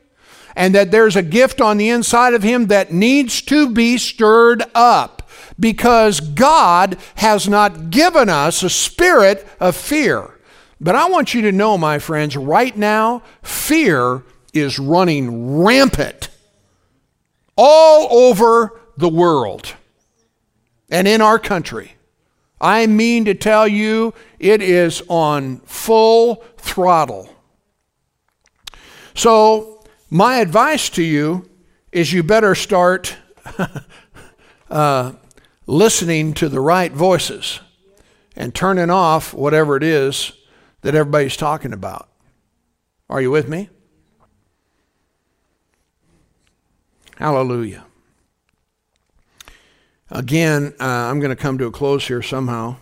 [0.56, 4.64] and that there's a gift on the inside of him that needs to be stirred
[4.74, 5.15] up
[5.58, 10.38] because God has not given us a spirit of fear.
[10.80, 16.28] But I want you to know, my friends, right now, fear is running rampant
[17.56, 19.74] all over the world
[20.90, 21.96] and in our country.
[22.60, 27.28] I mean to tell you, it is on full throttle.
[29.14, 31.48] So, my advice to you
[31.92, 33.16] is you better start
[34.70, 35.12] uh,
[35.66, 37.60] listening to the right voices
[38.36, 40.32] and turning off whatever it is
[40.82, 42.08] that everybody's talking about.
[43.08, 43.68] Are you with me?
[47.16, 47.84] Hallelujah.
[50.10, 52.76] Again, uh, I'm going to come to a close here somehow.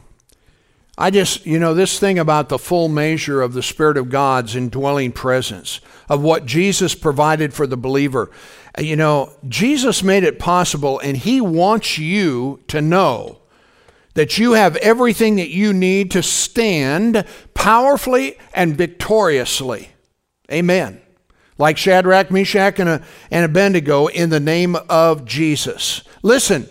[0.96, 4.54] I just, you know, this thing about the full measure of the Spirit of God's
[4.54, 8.30] indwelling presence, of what Jesus provided for the believer.
[8.76, 13.38] Uh, you know, Jesus made it possible, and He wants you to know
[14.14, 19.90] that you have everything that you need to stand powerfully and victoriously.
[20.50, 21.00] Amen.
[21.58, 26.02] Like Shadrach, Meshach, and, and Abednego in the name of Jesus.
[26.22, 26.68] Listen,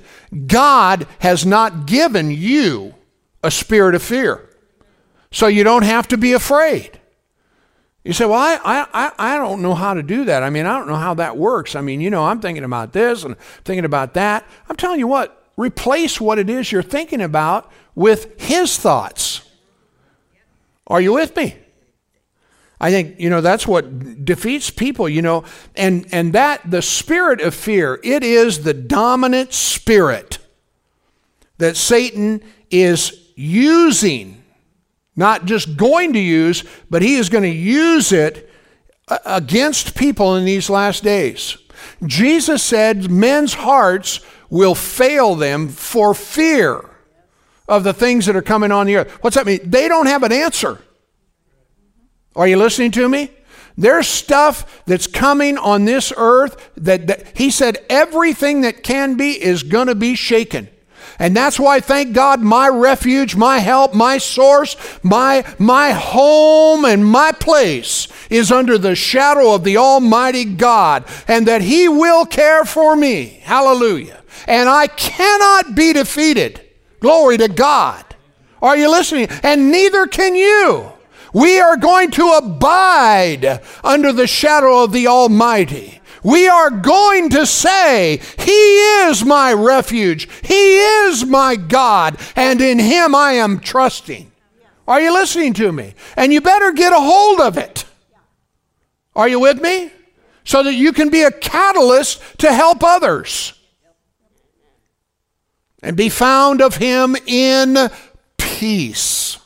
[0.48, 2.96] God has not given you
[3.44, 4.50] a spirit of fear.
[5.32, 7.00] So you don't have to be afraid.
[8.04, 10.44] You say, well, I, I, I don't know how to do that.
[10.44, 11.74] I mean, I don't know how that works.
[11.74, 14.46] I mean, you know, I'm thinking about this and thinking about that.
[14.70, 19.50] I'm telling you what, replace what it is you're thinking about with His thoughts.
[20.88, 21.56] Are you with me?
[22.82, 27.40] I think, you know, that's what defeats people, you know, and, and that, the spirit
[27.40, 30.40] of fear, it is the dominant spirit
[31.60, 34.43] that Satan is using,
[35.16, 38.50] not just going to use, but he is going to use it
[39.26, 41.58] against people in these last days.
[42.06, 46.90] Jesus said men's hearts will fail them for fear
[47.68, 49.12] of the things that are coming on the earth.
[49.22, 49.60] What's that mean?
[49.64, 50.82] They don't have an answer.
[52.36, 53.32] Are you listening to me?
[53.78, 59.32] There's stuff that's coming on this earth that, that he said everything that can be
[59.32, 60.70] is going to be shaken.
[61.20, 67.06] And that's why, thank God, my refuge, my help, my source, my, my home, and
[67.06, 72.66] my place is under the shadow of the Almighty God, and that He will care
[72.66, 73.42] for me.
[73.44, 74.22] Hallelujah.
[74.48, 76.62] And I cannot be defeated.
[77.00, 78.04] Glory to God.
[78.62, 79.28] Are you listening?
[79.44, 80.92] And neither can you.
[81.34, 86.00] We are going to abide under the shadow of the Almighty.
[86.24, 92.80] We are going to say, He is my refuge, He is my God, and in
[92.80, 94.32] Him I am trusting.
[94.88, 95.94] Are you listening to me?
[96.18, 97.86] And you better get a hold of it.
[99.16, 99.92] Are you with me?
[100.44, 103.54] So that you can be a catalyst to help others.
[105.82, 107.90] And be found of Him in
[108.38, 109.38] peace.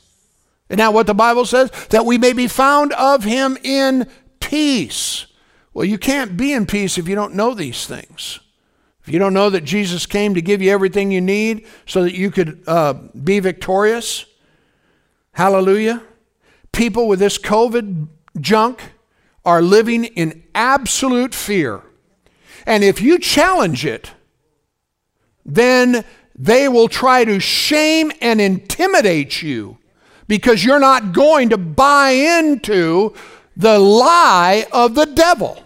[0.70, 1.72] Isn't that what the Bible says?
[1.90, 4.08] That we may be found of him in
[4.40, 5.27] peace.
[5.78, 8.40] Well, you can't be in peace if you don't know these things.
[9.04, 12.16] If you don't know that Jesus came to give you everything you need so that
[12.16, 14.26] you could uh, be victorious,
[15.34, 16.02] hallelujah.
[16.72, 18.08] People with this COVID
[18.42, 18.94] junk
[19.46, 21.84] are living in absolute fear.
[22.66, 24.14] And if you challenge it,
[25.46, 26.04] then
[26.34, 29.78] they will try to shame and intimidate you
[30.28, 33.14] because you're not going to buy into
[33.56, 35.66] the lie of the devil.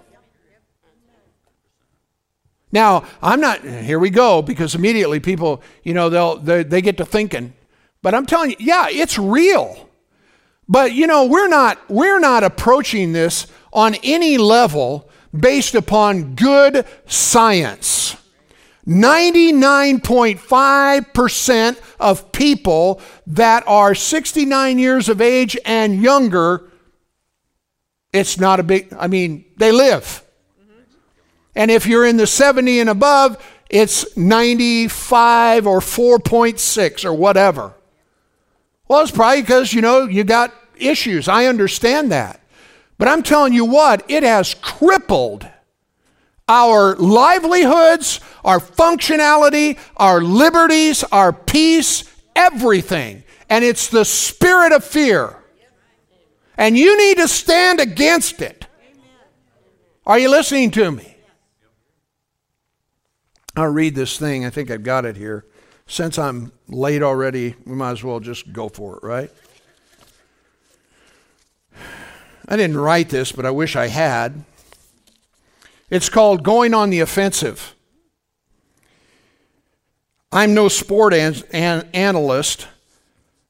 [2.71, 6.97] Now, I'm not, here we go, because immediately people, you know, they'll, they, they get
[6.97, 7.53] to thinking.
[8.01, 9.89] But I'm telling you, yeah, it's real.
[10.67, 16.85] But, you know, we're not, we're not approaching this on any level based upon good
[17.07, 18.15] science.
[18.87, 26.71] 99.5% of people that are 69 years of age and younger,
[28.11, 30.23] it's not a big, I mean, they live.
[31.55, 37.73] And if you're in the 70 and above, it's 95 or 4.6 or whatever.
[38.87, 41.27] Well, it's probably because, you know, you got issues.
[41.27, 42.41] I understand that.
[42.97, 45.47] But I'm telling you what, it has crippled
[46.47, 52.03] our livelihoods, our functionality, our liberties, our peace,
[52.35, 53.23] everything.
[53.49, 55.37] And it's the spirit of fear.
[56.57, 58.67] And you need to stand against it.
[60.05, 61.10] Are you listening to me?
[63.55, 64.45] I'll read this thing.
[64.45, 65.45] I think I've got it here
[65.91, 69.29] since I'm late already, we might as well just go for it, right?
[72.47, 74.45] I didn't write this, but I wish I had.
[75.89, 77.75] It's called Going on the Offensive.
[80.31, 82.69] I'm no sport an- an- analyst,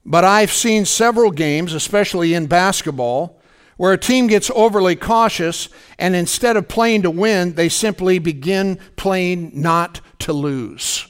[0.04, 3.40] but I've seen several games, especially in basketball,
[3.82, 5.68] where a team gets overly cautious
[5.98, 11.08] and instead of playing to win, they simply begin playing not to lose.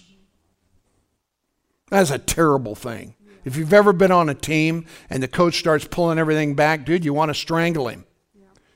[1.89, 3.15] That's a terrible thing.
[3.43, 7.03] If you've ever been on a team and the coach starts pulling everything back, dude,
[7.03, 8.05] you want to strangle him.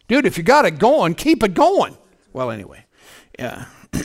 [0.09, 1.97] Dude, if you got it going, keep it going.
[2.33, 2.83] Well, anyway,
[3.39, 3.67] yeah.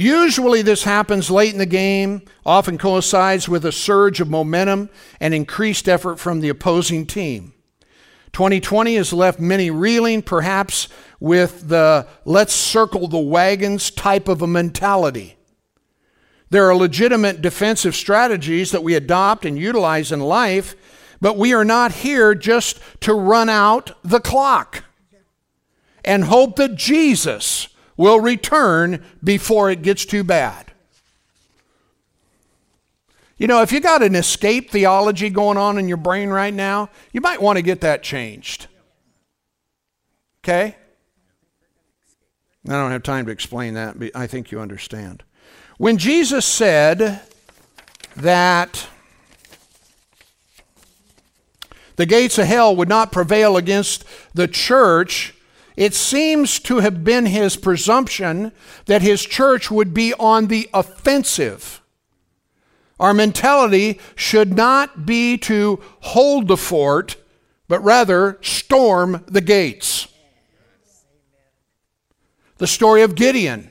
[0.00, 4.88] Usually, this happens late in the game, often coincides with a surge of momentum
[5.20, 7.52] and increased effort from the opposing team.
[8.32, 10.88] 2020 has left many reeling, perhaps
[11.20, 15.36] with the let's circle the wagons type of a mentality.
[16.48, 20.76] There are legitimate defensive strategies that we adopt and utilize in life,
[21.20, 24.82] but we are not here just to run out the clock
[26.02, 27.68] and hope that Jesus
[28.00, 30.72] will return before it gets too bad.
[33.36, 36.88] You know, if you got an escape theology going on in your brain right now,
[37.12, 38.68] you might want to get that changed.
[40.42, 40.76] Okay?
[42.66, 45.22] I don't have time to explain that, but I think you understand.
[45.76, 47.20] When Jesus said
[48.16, 48.88] that
[51.96, 55.34] the gates of hell would not prevail against the church,
[55.80, 58.52] it seems to have been his presumption
[58.84, 61.80] that his church would be on the offensive.
[63.00, 67.16] Our mentality should not be to hold the fort,
[67.66, 70.06] but rather storm the gates.
[72.58, 73.70] The story of Gideon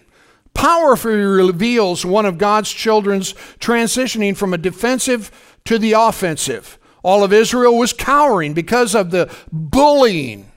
[0.55, 5.30] powerfully reveals one of God's children's transitioning from a defensive
[5.66, 6.80] to the offensive.
[7.03, 10.48] All of Israel was cowering because of the bullying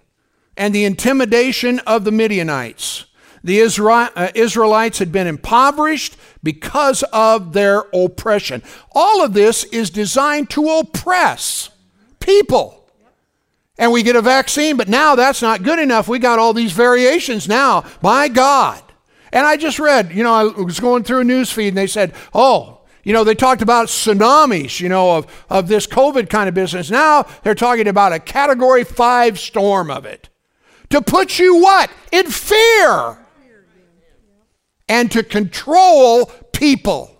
[0.56, 3.06] and the intimidation of the Midianites.
[3.44, 8.62] The uh, Israelites had been impoverished because of their oppression.
[8.92, 11.70] All of this is designed to oppress
[12.20, 12.78] people.
[13.78, 16.06] And we get a vaccine, but now that's not good enough.
[16.06, 17.84] We got all these variations now.
[18.00, 18.80] My God.
[19.32, 21.86] And I just read, you know, I was going through a news feed and they
[21.86, 26.48] said, oh, you know, they talked about tsunamis, you know, of, of this COVID kind
[26.48, 26.90] of business.
[26.90, 30.28] Now they're talking about a category five storm of it.
[30.92, 31.90] To put you what?
[32.12, 33.16] In fear.
[34.90, 37.16] And to control people.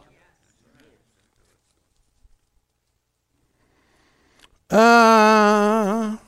[4.71, 6.19] Uh,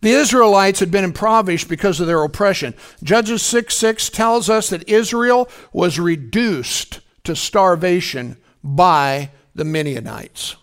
[0.00, 2.72] the Israelites had been impoverished because of their oppression.
[3.02, 10.54] Judges 6 6 tells us that Israel was reduced to starvation by the Midianites.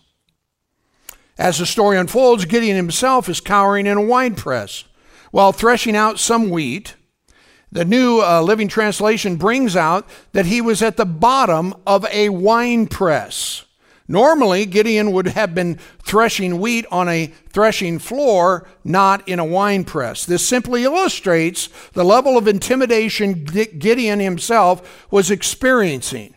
[1.38, 4.84] As the story unfolds, Gideon himself is cowering in a wine press
[5.30, 6.94] while threshing out some wheat.
[7.70, 12.30] The New uh, Living Translation brings out that he was at the bottom of a
[12.30, 13.64] wine press.
[14.08, 19.82] Normally, Gideon would have been threshing wheat on a threshing floor, not in a wine
[19.84, 20.24] press.
[20.24, 26.35] This simply illustrates the level of intimidation Gideon himself was experiencing.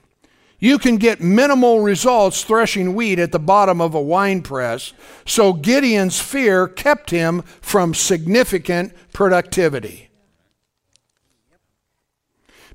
[0.59, 4.91] You can get minimal results threshing wheat at the bottom of a wine press,
[5.25, 10.09] so Gideon's fear kept him from significant productivity.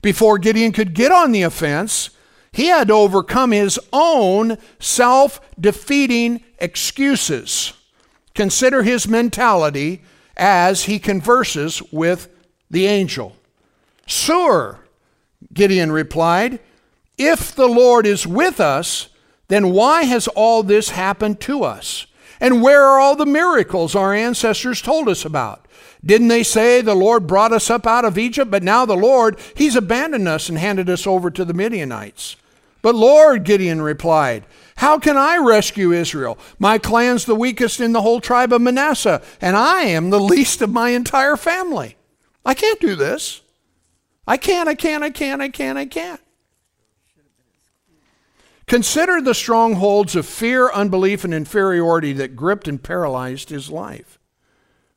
[0.01, 2.11] Before Gideon could get on the offense,
[2.53, 7.75] he had to overcome his own self defeating excuses.
[8.35, 10.03] Consider his mentality
[10.37, 12.29] as he converses with
[12.71, 13.37] the angel.
[14.07, 14.79] Sir,
[15.53, 16.61] Gideon replied,
[17.17, 19.09] if the Lord is with us,
[19.49, 22.07] then why has all this happened to us?
[22.41, 25.67] And where are all the miracles our ancestors told us about?
[26.05, 28.51] Didn't they say the Lord brought us up out of Egypt?
[28.51, 32.37] But now the Lord, He's abandoned us and handed us over to the Midianites.
[32.83, 34.45] But Lord, Gideon replied,
[34.77, 36.39] How can I rescue Israel?
[36.59, 40.61] My clan's the weakest in the whole tribe of Manasseh, and I am the least
[40.61, 41.97] of my entire family.
[42.45, 43.41] I can't do this.
[44.27, 46.21] I can't, I can't, I can't, I can't, I can't.
[48.67, 54.19] Consider the strongholds of fear, unbelief, and inferiority that gripped and paralyzed his life.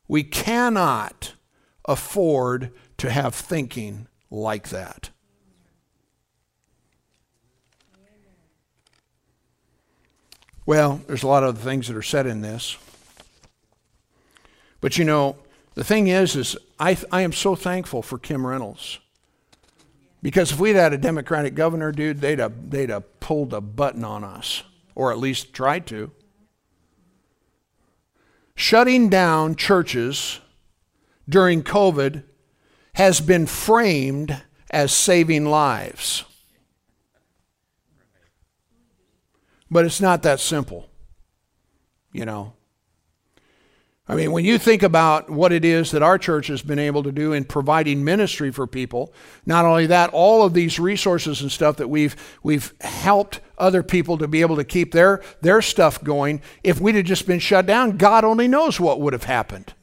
[0.06, 1.34] We cannot
[1.84, 5.10] afford to have thinking like that.
[10.64, 12.76] Well, there's a lot of things that are said in this.
[14.80, 15.36] But you know,
[15.74, 18.98] the thing is, is I, I am so thankful for Kim Reynolds.
[20.22, 24.04] Because if we'd had a Democratic governor, dude, they'd have, they'd have pulled a button
[24.04, 24.64] on us,
[24.94, 26.10] or at least tried to.
[28.56, 30.40] Shutting down churches
[31.28, 32.24] during COVID
[32.94, 36.24] has been framed as saving lives.
[39.70, 40.88] But it's not that simple,
[42.12, 42.54] you know.
[44.10, 47.02] I mean, when you think about what it is that our church has been able
[47.02, 49.12] to do in providing ministry for people,
[49.44, 54.16] not only that, all of these resources and stuff that we've we've helped other people
[54.16, 56.40] to be able to keep their their stuff going.
[56.64, 59.74] If we'd have just been shut down, God only knows what would have happened.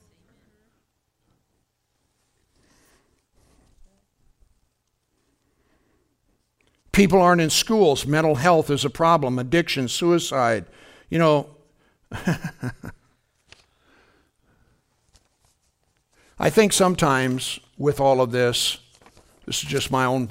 [6.91, 8.07] People aren't in schools.
[8.07, 9.38] Mental health is a problem.
[9.38, 10.65] Addiction, suicide.
[11.10, 11.49] You know,
[16.38, 18.78] I think sometimes with all of this,
[19.45, 20.30] this is just my own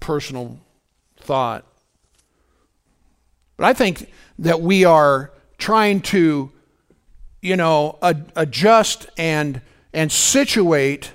[0.00, 0.58] personal
[1.20, 1.64] thought,
[3.56, 6.52] but I think that we are trying to,
[7.42, 9.60] you know, ad- adjust and
[9.92, 11.12] and situate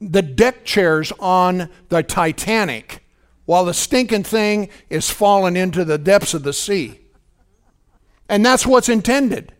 [0.00, 3.02] the deck chairs on the Titanic
[3.44, 7.00] while the stinking thing is falling into the depths of the sea.
[8.28, 9.52] And that's what's intended.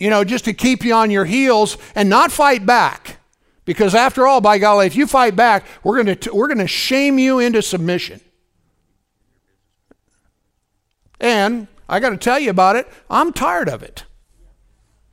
[0.00, 3.18] You know, just to keep you on your heels and not fight back.
[3.66, 6.66] Because after all, by golly, if you fight back, we're going to we're going to
[6.66, 8.20] shame you into submission.
[11.20, 12.88] And I got to tell you about it.
[13.10, 14.04] I'm tired of it.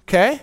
[0.04, 0.42] Okay?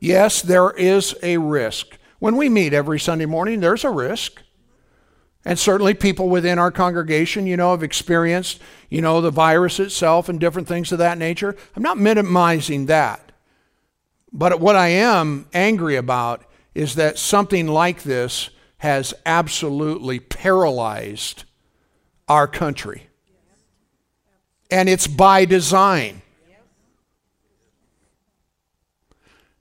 [0.00, 1.96] Yes, there is a risk.
[2.18, 4.42] When we meet every Sunday morning, there's a risk.
[5.48, 8.60] And certainly people within our congregation, you know, have experienced,
[8.90, 11.56] you know, the virus itself and different things of that nature.
[11.74, 13.32] I'm not minimizing that.
[14.30, 16.44] But what I am angry about
[16.74, 21.44] is that something like this has absolutely paralyzed
[22.28, 23.08] our country.
[24.70, 26.20] And it's by design.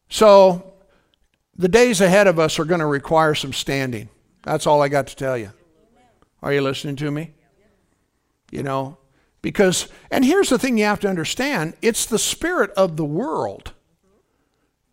[0.10, 0.74] So
[1.56, 4.10] the days ahead of us are going to require some standing.
[4.44, 5.54] That's all I got to tell you.
[6.48, 7.32] Are you listening to me?
[8.52, 9.00] You know,
[9.42, 13.74] because, and here's the thing you have to understand it's the spirit of the world,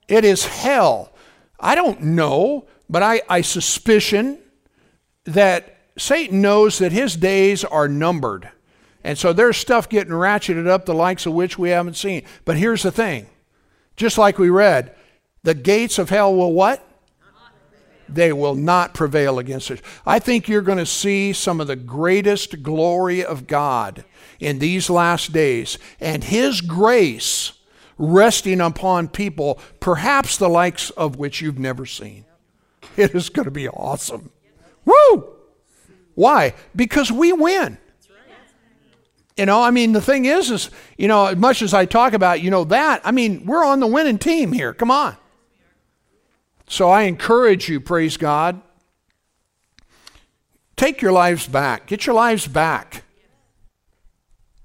[0.08, 1.12] it is hell.
[1.60, 4.40] I don't know, but I, I suspicion
[5.26, 8.50] that Satan knows that his days are numbered.
[9.04, 12.24] And so there's stuff getting ratcheted up, the likes of which we haven't seen.
[12.44, 13.28] But here's the thing
[13.94, 14.92] just like we read,
[15.44, 16.84] the gates of hell will what?
[18.08, 19.82] They will not prevail against it.
[20.06, 24.04] I think you're going to see some of the greatest glory of God
[24.40, 27.52] in these last days and His grace
[27.96, 32.24] resting upon people, perhaps the likes of which you've never seen.
[32.96, 34.30] It is going to be awesome.
[34.84, 35.34] Woo!
[36.14, 36.54] Why?
[36.74, 37.78] Because we win.
[39.36, 42.12] You know, I mean, the thing is, is, you know, as much as I talk
[42.12, 44.72] about, you know, that, I mean, we're on the winning team here.
[44.72, 45.16] Come on.
[46.66, 48.60] So I encourage you, praise God,
[50.76, 51.86] take your lives back.
[51.86, 53.04] Get your lives back.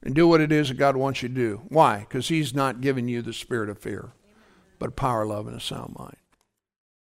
[0.02, 1.62] And do what it is that God wants you to do.
[1.68, 2.00] Why?
[2.00, 4.14] Because He's not giving you the spirit of fear,
[4.80, 6.16] but power, love, and a sound mind.